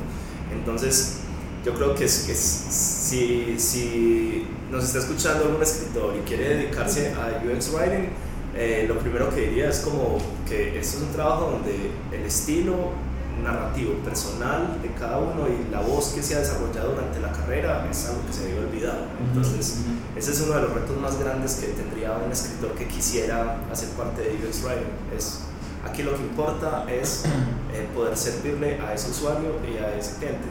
Entonces, 0.50 1.18
yo 1.62 1.74
creo 1.74 1.94
que, 1.94 2.06
es, 2.06 2.24
que 2.26 2.34
si, 2.34 3.54
si 3.58 4.46
nos 4.70 4.82
está 4.84 5.00
escuchando 5.00 5.44
algún 5.44 5.62
escritor 5.62 6.16
y 6.16 6.26
quiere 6.26 6.56
dedicarse 6.56 7.12
a 7.12 7.42
UX 7.44 7.70
Writing, 7.74 8.08
eh, 8.56 8.86
lo 8.88 8.98
primero 8.98 9.28
que 9.28 9.42
diría 9.42 9.68
es 9.68 9.80
como 9.80 10.16
que 10.48 10.78
esto 10.78 10.96
es 10.96 11.02
un 11.02 11.12
trabajo 11.12 11.50
donde 11.50 11.90
el 12.16 12.24
estilo 12.24 12.92
narrativo 13.42 13.94
personal 14.04 14.78
de 14.80 14.88
cada 14.92 15.18
uno 15.18 15.46
y 15.48 15.70
la 15.70 15.80
voz 15.80 16.12
que 16.14 16.22
se 16.22 16.36
ha 16.36 16.38
desarrollado 16.38 16.92
durante 16.92 17.20
la 17.20 17.32
carrera 17.32 17.86
es 17.90 18.08
algo 18.08 18.24
que 18.26 18.32
se 18.32 18.46
debe 18.46 18.66
olvidar. 18.66 19.08
Entonces, 19.20 19.78
ese 20.16 20.30
es 20.32 20.40
uno 20.42 20.54
de 20.54 20.62
los 20.62 20.72
retos 20.72 20.96
más 20.98 21.18
grandes 21.18 21.56
que 21.56 21.68
tendría 21.68 22.12
un 22.12 22.30
escritor 22.30 22.72
que 22.72 22.86
quisiera 22.86 23.58
hacer 23.70 23.88
parte 23.90 24.22
de 24.22 24.30
UX 24.36 24.62
Writing. 24.64 24.92
Es, 25.16 25.40
aquí 25.84 26.02
lo 26.02 26.14
que 26.16 26.22
importa 26.22 26.86
es 26.90 27.24
eh, 27.72 27.88
poder 27.94 28.16
servirle 28.16 28.80
a 28.80 28.94
ese 28.94 29.10
usuario 29.10 29.56
y 29.68 29.78
a 29.78 29.96
ese 29.96 30.16
cliente. 30.16 30.48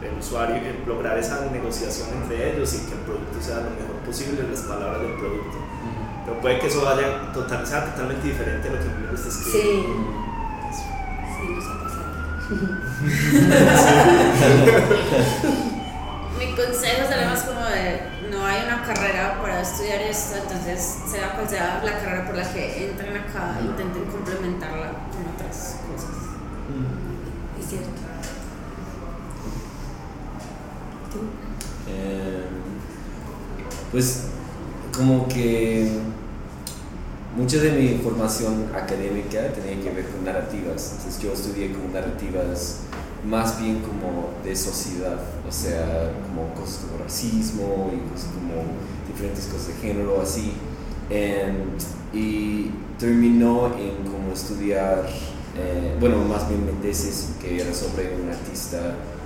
El 0.00 0.18
usuario, 0.18 0.56
lograr 0.86 1.18
esa 1.18 1.44
negociación 1.50 2.08
entre 2.22 2.54
ellos 2.54 2.72
y 2.74 2.78
que 2.86 2.92
el 2.92 3.00
producto 3.00 3.42
sea 3.42 3.56
lo 3.56 3.70
mejor 3.70 3.96
posible, 4.06 4.44
las 4.50 4.62
palabras 4.62 5.02
del 5.02 5.12
producto. 5.14 5.58
Pero 6.24 6.40
puede 6.40 6.58
que 6.58 6.66
eso 6.68 6.82
vaya 6.82 7.32
total, 7.32 7.66
sea 7.66 7.84
totalmente 7.84 8.28
diferente 8.28 8.68
a 8.68 8.72
lo 8.72 8.78
que 8.78 8.84
me 8.84 9.10
gusta 9.10 9.28
escribir. 9.28 9.62
Sí. 9.62 10.29
Mi 16.38 16.46
consejo 16.56 17.06
sería 17.08 17.28
más 17.28 17.42
como 17.44 17.60
de 17.60 18.00
no 18.28 18.44
hay 18.44 18.64
una 18.64 18.82
carrera 18.82 19.40
para 19.40 19.60
estudiar 19.60 20.00
esto, 20.00 20.38
entonces 20.42 20.96
sea 21.08 21.34
cual 21.34 21.48
sea 21.48 21.80
la 21.84 22.00
carrera 22.00 22.26
por 22.26 22.36
la 22.36 22.52
que 22.52 22.88
entren 22.88 23.16
acá, 23.16 23.56
intenten 23.62 24.04
complementarla 24.06 24.90
con 25.12 25.28
otras 25.32 25.76
cosas. 25.86 26.10
Es 27.60 27.66
cierto. 27.68 27.88
¿Tú? 31.12 31.18
Eh, 31.88 32.46
pues 33.92 34.24
como 34.96 35.28
que 35.28 36.00
mucha 37.36 37.58
de 37.58 37.70
mi 37.72 37.98
formación 37.98 38.70
académica 38.74 39.52
tenía 39.52 39.82
que 39.82 39.90
ver 39.90 40.06
con 40.06 40.24
narrativas. 40.24 40.96
Entonces 40.96 41.22
yo 41.22 41.32
estudié 41.32 41.72
como 41.72 41.92
narrativas 41.92 42.80
más 43.24 43.60
bien 43.60 43.80
como 43.80 44.30
de 44.44 44.56
sociedad, 44.56 45.20
o 45.46 45.52
sea, 45.52 46.10
como 46.26 46.54
cosas 46.54 46.86
como 46.86 47.04
racismo 47.04 47.92
y 47.92 48.10
cosas 48.10 48.30
como 48.32 48.62
diferentes 49.06 49.46
cosas 49.46 49.68
de 49.68 49.74
género, 49.74 50.20
así. 50.20 50.52
Em, 51.10 51.56
y 52.12 52.70
terminó 52.98 53.74
en 53.76 54.10
como 54.10 54.32
estudiar, 54.32 55.06
eh, 55.56 55.96
bueno, 56.00 56.24
más 56.24 56.48
bien 56.48 56.64
mi 56.64 56.72
tesis, 56.80 57.30
que 57.40 57.60
era 57.60 57.74
sobre 57.74 58.14
un 58.14 58.30
artista 58.30 58.78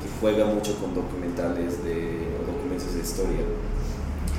que 0.03 0.09
juega 0.21 0.47
mucho 0.47 0.79
con 0.81 0.95
documentales 0.95 1.85
de 1.85 2.29
documentos 2.47 2.95
de 2.95 3.01
historia. 3.01 3.45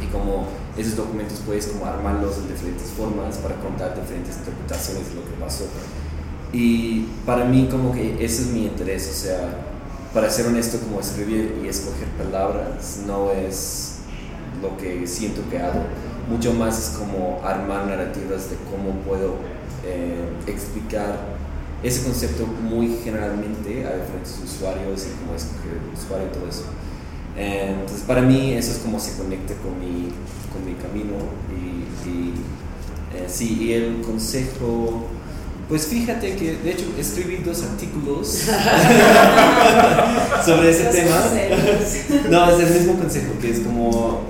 Y 0.04 0.08
como 0.08 0.48
esos 0.78 0.96
documentos 0.96 1.42
puedes 1.46 1.68
como 1.68 1.86
armarlos 1.86 2.44
de 2.44 2.54
diferentes 2.54 2.90
formas 2.90 3.38
para 3.38 3.56
contar 3.56 4.00
diferentes 4.00 4.38
interpretaciones 4.38 5.10
de 5.10 5.16
lo 5.16 5.26
que 5.26 5.32
pasó. 5.40 5.66
Y 6.52 7.08
para 7.26 7.46
mí 7.46 7.68
como 7.70 7.92
que 7.92 8.24
ese 8.24 8.44
es 8.44 8.48
mi 8.48 8.66
interés, 8.66 9.10
o 9.10 9.14
sea, 9.14 9.66
para 10.14 10.30
ser 10.30 10.48
honesto, 10.48 10.80
como 10.80 11.02
escribir 11.02 11.62
y 11.64 11.68
escoger 11.68 12.08
palabras 12.18 13.02
no 13.06 13.32
es 13.32 13.98
lo 14.62 14.78
que 14.78 15.06
siento 15.08 15.42
que 15.50 15.60
hago. 15.60 15.82
Mucho 16.30 16.54
más 16.54 16.80
es 16.80 16.98
como 16.98 17.42
armar 17.44 17.86
narrativas 17.86 18.50
de 18.50 18.56
cómo 18.72 19.00
puedo 19.02 19.36
eh, 19.84 20.24
explicar 20.48 21.20
ese 21.84 22.04
concepto 22.04 22.48
muy 22.48 22.98
generalmente 23.04 23.86
a 23.86 23.98
diferentes 23.98 24.40
usuarios 24.44 25.06
y 25.06 25.20
cómo 25.20 25.36
escoger 25.36 25.74
el 25.74 25.94
usuario 25.94 26.28
y 26.28 26.32
todo 26.32 26.48
eso. 26.48 26.64
Eh, 27.38 27.76
entonces 27.80 28.06
para 28.08 28.22
mí 28.22 28.54
eso 28.54 28.72
es 28.72 28.78
como 28.78 28.98
se 29.00 29.18
conecta 29.18 29.54
con 29.56 29.78
mi, 29.80 30.08
con 30.54 30.66
mi 30.66 30.74
camino 30.76 31.16
y, 31.52 32.10
y 32.10 32.34
eh, 33.14 33.26
sí, 33.28 33.58
y 33.62 33.74
el 33.74 34.02
consejo 34.02 35.10
pues 35.68 35.88
fíjate 35.88 36.36
que 36.36 36.58
de 36.58 36.72
hecho 36.72 36.86
escribí 36.98 37.38
dos 37.38 37.64
artículos 37.64 38.28
sobre 40.46 40.70
ese 40.70 40.86
tema. 40.86 41.16
No, 42.30 42.52
es 42.52 42.60
el 42.60 42.70
mismo 42.78 43.00
consejo, 43.00 43.34
que 43.42 43.50
es 43.50 43.62
como 43.62 44.22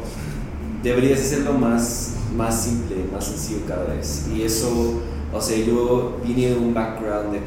deberías 0.81 1.19
hacerlo 1.19 1.51
más, 1.53 2.13
más 2.37 2.63
simple, 2.63 3.03
más 3.11 3.25
sencillo 3.25 3.65
cada 3.67 3.83
vez. 3.83 4.27
Y 4.33 4.43
eso, 4.43 5.01
o 5.33 5.41
sea, 5.41 5.57
yo 5.57 6.21
vine 6.25 6.51
de 6.51 6.55
un 6.55 6.73
background 6.73 7.33
de 7.33 7.41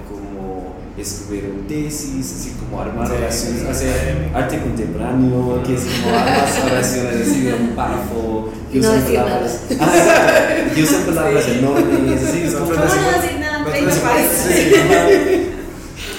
un 0.98 1.66
tesis, 1.66 2.34
así 2.38 2.56
como 2.58 2.80
armar 2.80 3.10
oraciones, 3.10 3.64
hacer 3.64 4.30
arte 4.34 4.60
contemporáneo, 4.60 5.62
que 5.64 5.74
es 5.74 5.82
como 5.84 6.16
armar 6.16 6.48
oraciones, 6.72 7.28
así 7.28 7.46
un 7.46 7.76
párrafo, 7.76 8.52
que 8.72 8.80
usan 8.80 9.02
palabras, 9.02 9.60
que 10.74 10.82
usan 10.82 11.02
palabras 11.02 11.48
enormes, 11.48 12.22
así, 12.22 12.56
¿Cómo 12.58 12.72
no 12.72 12.82
decir 12.82 13.40
nada? 13.40 13.64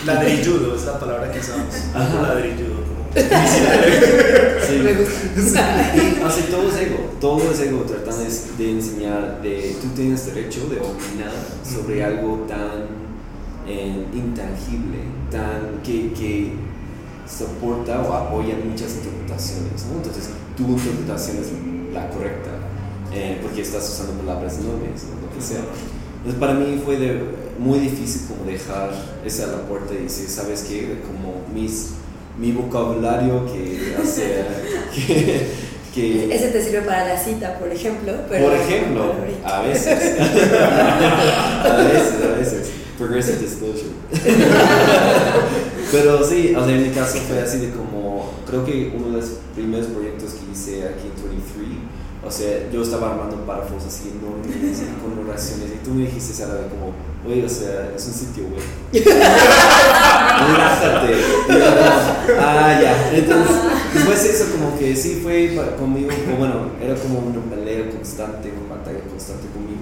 Ladrilludo 0.06 0.76
es 0.76 0.86
la 0.86 1.00
palabra 1.00 1.32
que 1.32 1.40
usamos. 1.40 1.76
Ladrilludo. 1.94 2.80
Sí. 4.70 4.76
Me 4.84 4.94
gusta. 4.94 5.92
todo 6.52 6.70
es 6.70 6.78
ego, 6.78 7.10
todo 7.20 7.52
es 7.52 7.60
ego, 7.60 7.82
tratando 7.82 8.24
de, 8.58 8.72
enseñar 8.72 9.42
de 9.42 9.76
tú 9.82 9.88
tienes 9.96 10.28
derecho 10.28 10.68
de 10.70 10.78
opinar 10.78 11.32
sobre 11.64 12.04
algo 12.04 12.46
tan 12.48 13.09
eh, 13.70 14.06
intangible, 14.14 14.98
tan 15.30 15.82
que, 15.84 16.12
que 16.14 16.54
soporta 17.28 18.02
o 18.02 18.14
apoya 18.14 18.56
muchas 18.66 18.96
interpretaciones. 18.96 19.86
¿no? 19.86 19.98
Entonces, 19.98 20.32
tu 20.58 20.64
interpretación 20.68 21.38
es 21.38 21.94
la 21.94 22.10
correcta, 22.10 22.50
eh, 23.14 23.40
porque 23.42 23.62
estás 23.62 23.88
usando 23.88 24.14
palabras 24.14 24.58
enormes 24.58 25.06
o 25.06 25.26
lo 25.26 25.34
que 25.34 25.42
sea. 25.42 25.62
Entonces 26.18 26.40
para 26.40 26.54
mí 26.54 26.82
fue 26.84 26.98
de, 26.98 27.22
muy 27.58 27.80
difícil 27.80 28.24
como 28.28 28.50
dejar 28.50 28.90
esa 29.24 29.48
la 29.48 29.62
puerta 29.62 29.94
y 29.94 30.04
decir, 30.04 30.28
¿sabes 30.28 30.64
qué? 30.64 30.98
Como 31.06 31.46
mis, 31.54 31.92
mi 32.38 32.52
vocabulario 32.52 33.46
que 33.46 33.96
hace... 34.02 34.44
que, 34.94 35.48
que, 35.94 36.36
Ese 36.36 36.50
te 36.50 36.62
sirve 36.62 36.82
para 36.82 37.08
la 37.08 37.18
cita, 37.18 37.58
por 37.58 37.72
ejemplo. 37.72 38.14
Pero 38.30 38.48
por 38.48 38.56
ejemplo, 38.56 39.14
a 39.46 39.62
veces. 39.62 40.20
a 41.64 41.76
veces, 41.78 42.24
a 42.24 42.38
veces. 42.38 42.72
Progressive 43.00 43.38
disclosure. 43.38 43.96
pero 45.92 46.22
sí, 46.22 46.54
o 46.54 46.66
sea, 46.66 46.76
en 46.76 46.84
mi 46.84 46.90
caso 46.90 47.18
fue 47.20 47.40
así 47.42 47.60
de 47.60 47.70
como, 47.72 48.34
creo 48.46 48.66
que 48.66 48.94
uno 48.94 49.12
de 49.12 49.22
los 49.22 49.30
primeros 49.56 49.88
proyectos 49.88 50.34
que 50.34 50.52
hice 50.52 50.84
aquí 50.84 51.08
en 51.08 51.30
23 51.30 51.80
o 52.22 52.30
sea, 52.30 52.70
yo 52.70 52.82
estaba 52.82 53.12
armando 53.12 53.38
párrafos 53.46 53.86
así 53.88 54.12
enormes 54.12 54.82
con 55.02 55.26
oraciones 55.26 55.70
y 55.74 55.86
tú 55.86 55.92
me 55.92 56.02
dijiste, 56.06 56.34
Sara, 56.34 56.68
como, 56.68 56.94
oye, 57.26 57.46
o 57.46 57.50
sea, 57.50 57.94
es 57.96 58.06
un 58.06 58.14
sitio 58.14 58.44
web. 58.44 58.62
Relájate. 60.52 61.16
ah, 62.38 62.80
ya. 62.82 63.12
Entonces, 63.14 63.56
después 63.94 64.26
eso 64.26 64.52
como 64.52 64.78
que 64.78 64.94
sí 64.98 65.22
fue 65.24 65.58
conmigo, 65.80 66.10
bueno, 66.38 66.72
era 66.84 66.96
como 66.96 67.20
una 67.20 67.40
pelea 67.50 67.90
constante, 67.90 68.52
una 68.52 68.76
batalla 68.76 69.00
constante 69.10 69.48
conmigo 69.54 69.80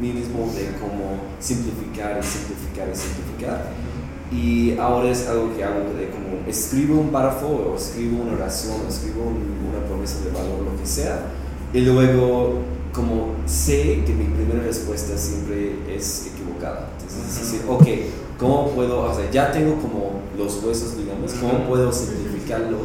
mismo 0.00 0.50
de 0.54 0.72
cómo 0.80 1.20
simplificar 1.40 2.20
y 2.20 2.26
simplificar 2.26 2.88
y 2.92 2.96
simplificar. 2.96 3.70
Y 4.32 4.78
ahora 4.78 5.10
es 5.10 5.28
algo 5.28 5.54
que 5.54 5.62
hago 5.62 5.80
de 5.98 6.10
como 6.10 6.48
escribo 6.48 7.00
un 7.00 7.10
párrafo 7.10 7.46
o 7.46 7.76
escribo 7.76 8.22
una 8.22 8.32
oración 8.32 8.76
o 8.84 8.88
escribo 8.88 9.22
una 9.22 9.84
promesa 9.86 10.24
de 10.24 10.30
valor, 10.30 10.62
lo 10.64 10.80
que 10.80 10.86
sea 10.86 11.20
y 11.74 11.80
luego, 11.80 12.60
como 12.92 13.34
sé 13.46 14.04
que 14.06 14.12
mi 14.12 14.26
primera 14.26 14.62
respuesta 14.62 15.18
siempre 15.18 15.74
es 15.92 16.30
equivocada. 16.32 16.88
Entonces, 16.92 17.28
es 17.28 17.40
decir, 17.40 17.62
ok, 17.68 17.84
¿cómo 18.38 18.70
puedo, 18.70 19.00
o 19.00 19.12
sea, 19.12 19.28
ya 19.28 19.50
tengo 19.50 19.74
como 19.80 20.20
los 20.38 20.62
huesos, 20.62 20.96
digamos, 20.96 21.32
¿cómo 21.32 21.66
puedo 21.66 21.92
simplificarlo 21.92 22.78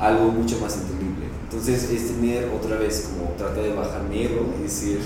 a 0.00 0.08
algo 0.08 0.32
mucho 0.32 0.58
más 0.58 0.74
entendible? 0.78 1.26
Entonces, 1.44 1.88
es 1.88 2.08
tener 2.08 2.48
otra 2.48 2.76
vez 2.76 3.08
como 3.08 3.30
tratar 3.36 3.62
de 3.62 3.72
bajar 3.72 4.02
mi 4.10 4.24
ego 4.24 4.46
y 4.58 4.64
decir, 4.64 4.98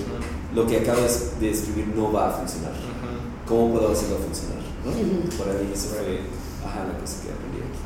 lo 0.54 0.66
que 0.66 0.78
acabo 0.78 1.00
de 1.40 1.50
escribir 1.50 1.88
no 1.94 2.12
va 2.12 2.28
a 2.28 2.32
funcionar. 2.32 2.72
¿Cómo 3.46 3.72
puedo 3.72 3.92
hacerlo 3.92 4.16
funcionar? 4.16 4.58
¿no? 4.84 4.92
Para 5.38 5.58
mí 5.58 5.70
eso 5.72 5.88
fue 5.88 6.20
ajá, 6.64 6.84
la 6.84 6.98
cosa 6.98 7.16
que 7.22 7.32
aprendí 7.32 7.58
aquí. 7.58 7.78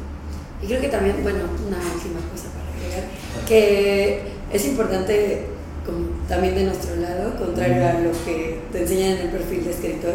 Y 0.62 0.66
creo 0.66 0.80
que 0.80 0.88
también, 0.88 1.22
bueno, 1.22 1.40
una 1.66 1.78
última 1.78 2.20
cosa 2.30 2.48
para 2.54 2.70
agregar, 2.70 3.04
que 3.46 4.22
es 4.52 4.66
importante 4.66 5.46
como 5.84 6.06
también 6.28 6.54
de 6.54 6.64
nuestro 6.64 6.96
lado, 6.96 7.36
contrario 7.36 7.88
a 7.88 7.92
lo 7.94 8.12
que 8.24 8.60
te 8.70 8.82
enseñan 8.82 9.12
en 9.12 9.18
el 9.18 9.28
perfil 9.30 9.64
de 9.64 9.70
escritor, 9.70 10.14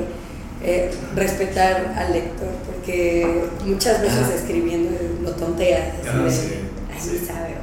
eh, 0.63 0.91
respetar 1.15 1.93
al 1.97 2.13
lector, 2.13 2.49
porque 2.65 3.45
muchas 3.65 4.01
veces 4.01 4.29
escribiendo 4.29 4.97
lo 5.21 5.31
tonteas, 5.31 5.93
así 6.95 7.25
sabe, 7.25 7.55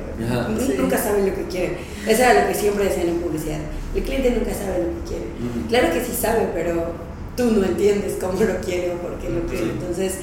nunca 0.79 0.99
saben 0.99 1.27
lo 1.27 1.35
que 1.35 1.45
quieren. 1.45 1.77
Eso 2.07 2.23
era 2.23 2.43
lo 2.43 2.49
que 2.49 2.55
siempre 2.55 2.85
decían 2.85 3.09
en 3.09 3.19
publicidad. 3.19 3.61
El 3.95 4.03
cliente 4.03 4.31
nunca 4.31 4.53
sabe 4.53 4.79
lo 4.79 4.89
que 4.89 5.09
quiere. 5.09 5.25
Claro 5.69 5.93
que 5.93 6.05
sí 6.05 6.13
sabe, 6.19 6.49
pero 6.55 6.93
tú 7.37 7.51
no 7.53 7.65
entiendes 7.65 8.17
cómo 8.21 8.33
lo 8.41 8.61
quiere 8.61 8.93
o 8.93 8.99
por 8.99 9.19
qué 9.19 9.29
lo 9.29 9.43
quiere. 9.47 9.71
Entonces, 9.71 10.19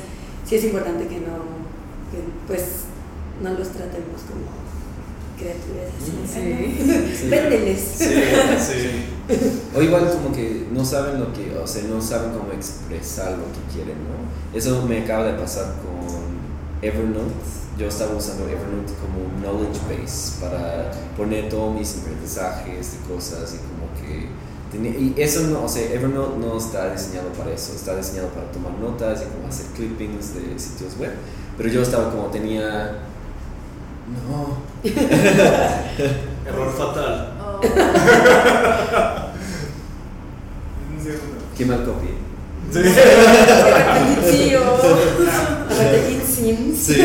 sí 0.45 0.55
es 0.55 0.63
importante 0.63 1.07
que 1.07 1.19
no, 1.19 1.61
que, 2.11 2.19
pues, 2.47 2.63
no 3.41 3.49
los 3.51 3.69
tratemos 3.69 4.21
como 4.27 4.61
criaturas 5.37 5.89
así. 5.99 7.17
Sí. 7.17 7.29
Véndeles. 7.29 7.79
Sí, 7.97 8.05
O 9.75 9.81
igual 9.81 10.09
como 10.11 10.35
que 10.35 10.67
no 10.71 10.83
saben 10.83 11.19
lo 11.19 11.31
que, 11.33 11.55
o 11.55 11.65
sea, 11.65 11.83
no 11.83 12.01
saben 12.01 12.31
cómo 12.31 12.51
expresar 12.51 13.31
lo 13.31 13.45
que 13.45 13.73
quieren, 13.73 13.95
¿no? 14.03 14.57
Eso 14.57 14.85
me 14.85 15.03
acaba 15.03 15.25
de 15.25 15.33
pasar 15.33 15.75
con 15.81 16.81
Evernote. 16.81 17.60
Yo 17.81 17.87
estaba 17.87 18.15
usando 18.15 18.47
Evernote 18.47 18.93
como 19.01 19.25
un 19.25 19.41
knowledge 19.41 19.79
base 19.89 20.39
para 20.39 20.91
poner 21.17 21.49
todos 21.49 21.73
mis 21.73 21.97
aprendizajes 21.97 22.91
de 22.91 22.99
cosas 23.11 23.55
y 23.55 23.57
como 23.57 23.91
que 23.99 24.29
y 24.73 25.13
eso 25.19 25.47
no, 25.47 25.63
o 25.63 25.67
sea, 25.67 25.91
Evernote 25.91 26.37
no 26.37 26.57
está 26.57 26.93
diseñado 26.93 27.29
para 27.29 27.51
eso, 27.51 27.73
está 27.73 27.95
diseñado 27.95 28.27
para 28.29 28.51
tomar 28.51 28.73
notas 28.73 29.23
y 29.23 29.25
como 29.35 29.47
hacer 29.47 29.65
clippings 29.75 30.35
de 30.35 30.59
sitios 30.59 30.95
web. 30.99 31.13
Pero 31.57 31.69
yo 31.69 31.81
estaba 31.81 32.11
como 32.11 32.27
tenía 32.27 32.99
no. 34.29 34.57
Error 36.47 36.71
fatal. 36.77 37.33
Oh. 37.41 37.61
Qué 41.57 41.65
mal 41.65 41.83
copy. 41.83 42.09
Sí. 42.71 42.79
sí. 46.75 46.95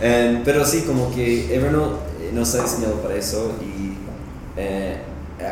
pero 0.44 0.64
sí, 0.64 0.84
como 0.86 1.12
que 1.12 1.54
Evernote 1.54 1.96
eh, 2.22 2.30
no 2.32 2.42
está 2.42 2.62
diseñado 2.62 2.94
para 2.96 3.16
eso 3.16 3.52
y 3.60 3.94
eh, 4.56 4.98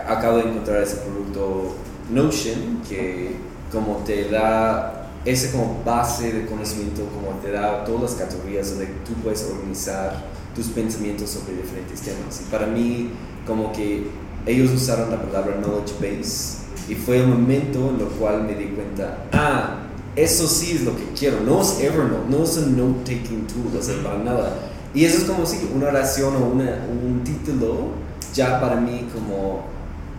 acabo 0.08 0.38
de 0.38 0.44
encontrar 0.44 0.82
ese 0.82 0.96
producto 0.96 1.74
Notion 2.10 2.80
que 2.88 3.36
como 3.70 3.98
te 3.98 4.30
da 4.30 4.98
ese 5.24 5.50
como 5.50 5.82
base 5.84 6.32
de 6.32 6.46
conocimiento, 6.46 7.02
como 7.14 7.38
te 7.40 7.52
da 7.52 7.84
todas 7.84 8.02
las 8.02 8.14
categorías 8.14 8.70
donde 8.70 8.86
tú 9.06 9.12
puedes 9.22 9.44
organizar 9.44 10.24
tus 10.54 10.68
pensamientos 10.68 11.30
sobre 11.30 11.56
diferentes 11.56 12.00
temas. 12.00 12.42
Y 12.46 12.50
para 12.50 12.66
mí, 12.66 13.10
como 13.46 13.72
que 13.72 14.06
ellos 14.46 14.72
usaron 14.72 15.10
la 15.10 15.20
palabra 15.20 15.56
knowledge 15.56 15.94
base 16.00 16.58
y 16.88 16.94
fue 16.94 17.18
el 17.18 17.28
momento 17.28 17.90
en 17.90 18.00
el 18.00 18.06
cual 18.18 18.44
me 18.44 18.54
di 18.54 18.68
cuenta, 18.68 19.24
ah, 19.32 19.87
eso 20.24 20.48
sí 20.48 20.72
es 20.72 20.82
lo 20.82 20.96
que 20.96 21.04
quiero, 21.16 21.40
no 21.40 21.62
es 21.62 21.78
Evernote, 21.80 22.28
no 22.28 22.44
es 22.44 22.56
un 22.56 22.76
note-taking 22.76 23.46
tool, 23.46 23.78
o 23.78 23.82
sea, 23.82 24.02
para 24.02 24.18
nada. 24.18 24.54
Y 24.94 25.04
eso 25.04 25.18
es 25.18 25.24
como 25.24 25.46
si 25.46 25.70
una 25.74 25.88
oración 25.88 26.34
o 26.36 26.46
una, 26.46 26.86
un 26.90 27.22
título, 27.22 27.90
ya 28.34 28.60
para 28.60 28.76
mí 28.76 29.08
como 29.12 29.64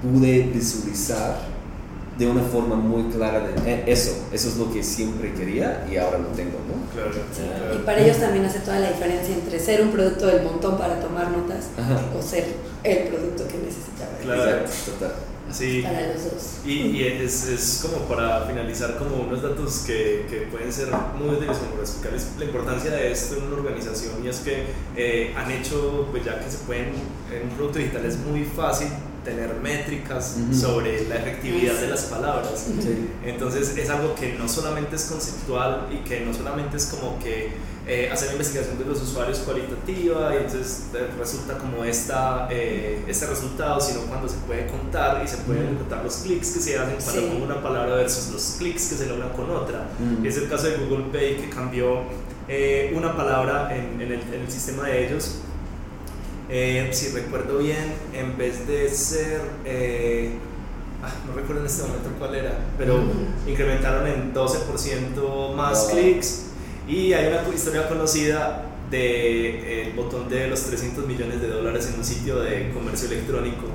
pude 0.01 0.43
visualizar 0.53 1.39
de 2.17 2.27
una 2.27 2.43
forma 2.43 2.75
muy 2.75 3.03
clara 3.03 3.39
de 3.39 3.53
eh, 3.65 3.83
eso, 3.87 4.11
eso 4.33 4.49
es 4.49 4.57
lo 4.57 4.71
que 4.71 4.83
siempre 4.83 5.33
quería 5.33 5.85
y 5.89 5.95
ahora 5.95 6.17
lo 6.17 6.27
tengo, 6.27 6.59
¿no? 6.67 6.75
Claro, 6.93 7.75
Y 7.75 7.85
para 7.85 8.01
ellos 8.01 8.17
también 8.17 8.45
hace 8.45 8.59
toda 8.59 8.79
la 8.79 8.89
diferencia 8.89 9.33
entre 9.33 9.57
ser 9.57 9.81
un 9.81 9.91
producto 9.91 10.27
del 10.27 10.43
montón 10.43 10.77
para 10.77 10.99
tomar 10.99 11.31
notas 11.31 11.69
o 12.17 12.21
ser 12.21 12.45
el 12.83 13.07
producto 13.07 13.47
que 13.47 13.57
necesitaba. 13.57 14.11
Claro, 14.21 14.61
Exacto, 14.61 14.91
total. 14.91 15.13
Sí. 15.51 15.81
Para 15.81 16.07
los 16.13 16.23
dos. 16.23 16.59
Y, 16.65 16.71
y 16.71 17.03
es, 17.03 17.45
es, 17.47 17.79
como 17.81 18.05
para 18.05 18.45
finalizar 18.45 18.97
como 18.97 19.23
unos 19.23 19.41
datos 19.41 19.83
que, 19.85 20.25
que 20.29 20.47
pueden 20.51 20.71
ser 20.71 20.89
muy 21.17 21.35
útiles 21.35 21.57
como 21.57 21.71
para 21.71 21.83
explicarles 21.83 22.27
la 22.37 22.45
importancia 22.45 22.91
de 22.91 23.11
esto 23.11 23.37
en 23.37 23.43
una 23.43 23.55
organización 23.55 24.23
y 24.23 24.27
es 24.27 24.39
que 24.39 24.65
eh, 24.95 25.33
han 25.35 25.51
hecho, 25.51 26.07
pues 26.11 26.25
ya 26.25 26.39
que 26.39 26.49
se 26.49 26.59
pueden, 26.59 26.93
en 27.33 27.49
un 27.49 27.55
producto 27.55 27.79
digital 27.79 28.05
es 28.05 28.17
muy 28.17 28.43
fácil 28.45 28.89
tener 29.29 29.53
métricas 29.55 30.37
sobre 30.51 31.07
la 31.07 31.15
efectividad 31.15 31.75
de 31.75 31.87
las 31.87 32.03
palabras. 32.05 32.67
Entonces 33.23 33.77
es 33.77 33.89
algo 33.89 34.15
que 34.15 34.33
no 34.33 34.47
solamente 34.47 34.95
es 34.95 35.05
conceptual 35.05 35.87
y 35.91 35.97
que 36.07 36.21
no 36.21 36.33
solamente 36.33 36.77
es 36.77 36.87
como 36.87 37.19
que 37.19 37.51
eh, 37.87 38.09
hacer 38.11 38.27
la 38.27 38.33
investigación 38.33 38.77
de 38.77 38.85
los 38.85 39.01
usuarios 39.01 39.39
cualitativa 39.39 40.31
y 40.33 40.37
entonces 40.37 40.83
eh, 40.93 41.07
resulta 41.17 41.57
como 41.57 41.83
esta, 41.83 42.47
eh, 42.51 43.03
este 43.07 43.25
resultado, 43.25 43.81
sino 43.81 44.01
cuando 44.01 44.27
se 44.29 44.37
puede 44.45 44.67
contar 44.67 45.23
y 45.23 45.27
se 45.27 45.37
pueden 45.37 45.75
contar 45.75 46.03
los 46.03 46.17
clics 46.17 46.51
que 46.51 46.59
se 46.59 46.77
hacen 46.77 46.97
cuando 47.03 47.21
sí. 47.21 47.41
una 47.43 47.61
palabra 47.63 47.95
versus 47.95 48.31
los 48.31 48.55
clics 48.59 48.89
que 48.89 48.95
se 48.95 49.07
logran 49.07 49.29
con 49.29 49.49
otra. 49.49 49.87
Es 50.23 50.37
el 50.37 50.47
caso 50.47 50.67
de 50.67 50.77
Google 50.77 51.05
Pay 51.11 51.37
que 51.37 51.49
cambió 51.49 52.03
una 52.93 53.15
palabra 53.15 53.75
en, 53.75 54.01
en, 54.01 54.11
el, 54.11 54.21
en 54.33 54.41
el 54.41 54.51
sistema 54.51 54.87
de 54.87 55.07
ellos 55.07 55.39
eh, 56.49 56.89
si 56.91 57.09
recuerdo 57.09 57.59
bien, 57.59 57.93
en 58.13 58.37
vez 58.37 58.67
de 58.67 58.89
ser, 58.89 59.41
eh, 59.65 60.31
ah, 61.03 61.11
no 61.27 61.33
recuerdo 61.33 61.61
en 61.61 61.67
este 61.67 61.83
momento 61.83 62.09
cuál 62.17 62.35
era, 62.35 62.57
pero 62.77 63.01
incrementaron 63.47 64.07
en 64.07 64.33
12% 64.33 65.53
más 65.53 65.89
clics 65.91 66.45
y 66.87 67.13
hay 67.13 67.27
una 67.27 67.55
historia 67.55 67.87
conocida 67.87 68.65
del 68.89 69.61
de, 69.61 69.93
botón 69.95 70.27
de 70.27 70.47
los 70.47 70.63
300 70.63 71.05
millones 71.05 71.39
de 71.39 71.47
dólares 71.47 71.89
en 71.93 71.99
un 71.99 72.03
sitio 72.03 72.39
de 72.39 72.71
comercio 72.71 73.07
electrónico. 73.09 73.67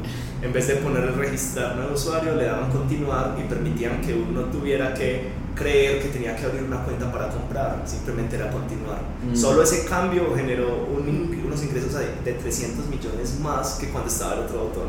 En 0.42 0.52
vez 0.52 0.66
de 0.66 0.74
poner 0.76 1.04
el 1.04 1.14
registrar 1.14 1.76
nuevo 1.76 1.94
usuario, 1.94 2.34
le 2.34 2.46
daban 2.46 2.70
continuar 2.70 3.36
y 3.38 3.48
permitían 3.48 4.00
que 4.00 4.14
uno 4.14 4.42
tuviera 4.46 4.92
que 4.92 5.44
creer 5.54 6.02
que 6.02 6.08
tenía 6.08 6.34
que 6.34 6.44
abrir 6.44 6.64
una 6.64 6.82
cuenta 6.82 7.10
para 7.12 7.28
comprar, 7.28 7.82
simplemente 7.86 8.36
era 8.36 8.50
continuar. 8.50 8.98
Mm. 9.30 9.36
Solo 9.36 9.62
ese 9.62 9.86
cambio 9.86 10.34
generó 10.34 10.86
un, 10.86 11.30
unos 11.54 11.64
ingresos 11.64 11.94
de 12.24 12.32
300 12.32 12.86
millones 12.86 13.38
más 13.40 13.74
que 13.74 13.88
cuando 13.88 14.10
estaba 14.10 14.34
el 14.34 14.40
otro 14.40 14.64
botón. 14.64 14.88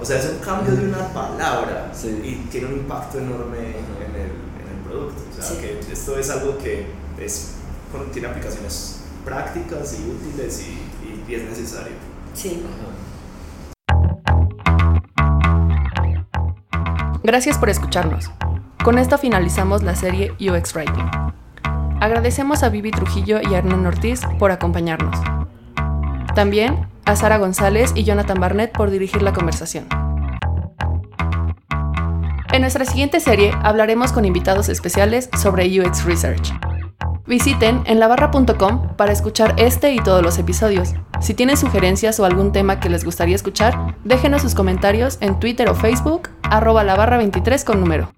O 0.00 0.04
sea, 0.04 0.18
es 0.18 0.28
un 0.30 0.38
cambio 0.38 0.74
de 0.74 0.88
una 0.88 1.12
palabra 1.12 1.90
sí. 1.94 2.08
y 2.24 2.48
tiene 2.50 2.66
un 2.66 2.74
impacto 2.74 3.18
enorme 3.18 3.58
en 3.58 4.14
el, 4.14 4.20
en 4.20 4.76
el 4.76 4.84
producto. 4.84 5.22
O 5.30 5.34
sea, 5.34 5.44
sí. 5.44 5.56
que 5.60 5.92
esto 5.92 6.18
es 6.18 6.30
algo 6.30 6.58
que 6.58 6.86
es, 7.18 7.52
tiene 8.12 8.28
aplicaciones 8.28 9.00
prácticas 9.24 9.98
y 9.98 10.10
útiles 10.10 10.60
y, 10.60 10.70
y, 11.06 11.24
y 11.28 11.34
es 11.34 11.42
necesario. 11.44 11.92
Sí. 12.34 12.62
Gracias 17.22 17.58
por 17.58 17.70
escucharnos. 17.70 18.30
Con 18.84 18.98
esto 18.98 19.18
finalizamos 19.18 19.82
la 19.82 19.96
serie 19.96 20.32
UX 20.40 20.74
Writing. 20.74 21.10
Agradecemos 22.00 22.62
a 22.62 22.68
Vivi 22.68 22.90
Trujillo 22.90 23.40
y 23.42 23.54
a 23.54 23.58
Hernán 23.58 23.86
Ortiz 23.86 24.20
por 24.38 24.52
acompañarnos. 24.52 25.35
También 26.36 26.86
a 27.06 27.16
Sara 27.16 27.38
González 27.38 27.92
y 27.94 28.04
Jonathan 28.04 28.38
Barnett 28.38 28.70
por 28.70 28.90
dirigir 28.90 29.22
la 29.22 29.32
conversación. 29.32 29.86
En 32.52 32.60
nuestra 32.60 32.84
siguiente 32.84 33.20
serie 33.20 33.52
hablaremos 33.62 34.12
con 34.12 34.26
invitados 34.26 34.68
especiales 34.68 35.30
sobre 35.40 35.80
UX 35.80 36.04
Research. 36.04 36.52
Visiten 37.26 37.82
en 37.86 38.00
labarra.com 38.00 38.96
para 38.96 39.12
escuchar 39.12 39.54
este 39.56 39.94
y 39.94 39.98
todos 39.98 40.22
los 40.22 40.38
episodios. 40.38 40.92
Si 41.22 41.32
tienen 41.32 41.56
sugerencias 41.56 42.20
o 42.20 42.26
algún 42.26 42.52
tema 42.52 42.80
que 42.80 42.90
les 42.90 43.02
gustaría 43.02 43.34
escuchar, 43.34 43.96
déjenos 44.04 44.42
sus 44.42 44.54
comentarios 44.54 45.16
en 45.22 45.40
Twitter 45.40 45.70
o 45.70 45.74
Facebook, 45.74 46.28
arroba 46.42 46.84
la 46.84 46.96
barra 46.96 47.16
23 47.16 47.64
con 47.64 47.80
número. 47.80 48.12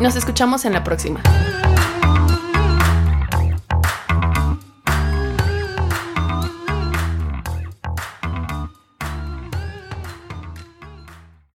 Nos 0.00 0.16
escuchamos 0.16 0.66
en 0.66 0.74
la 0.74 0.84
próxima. 0.84 1.22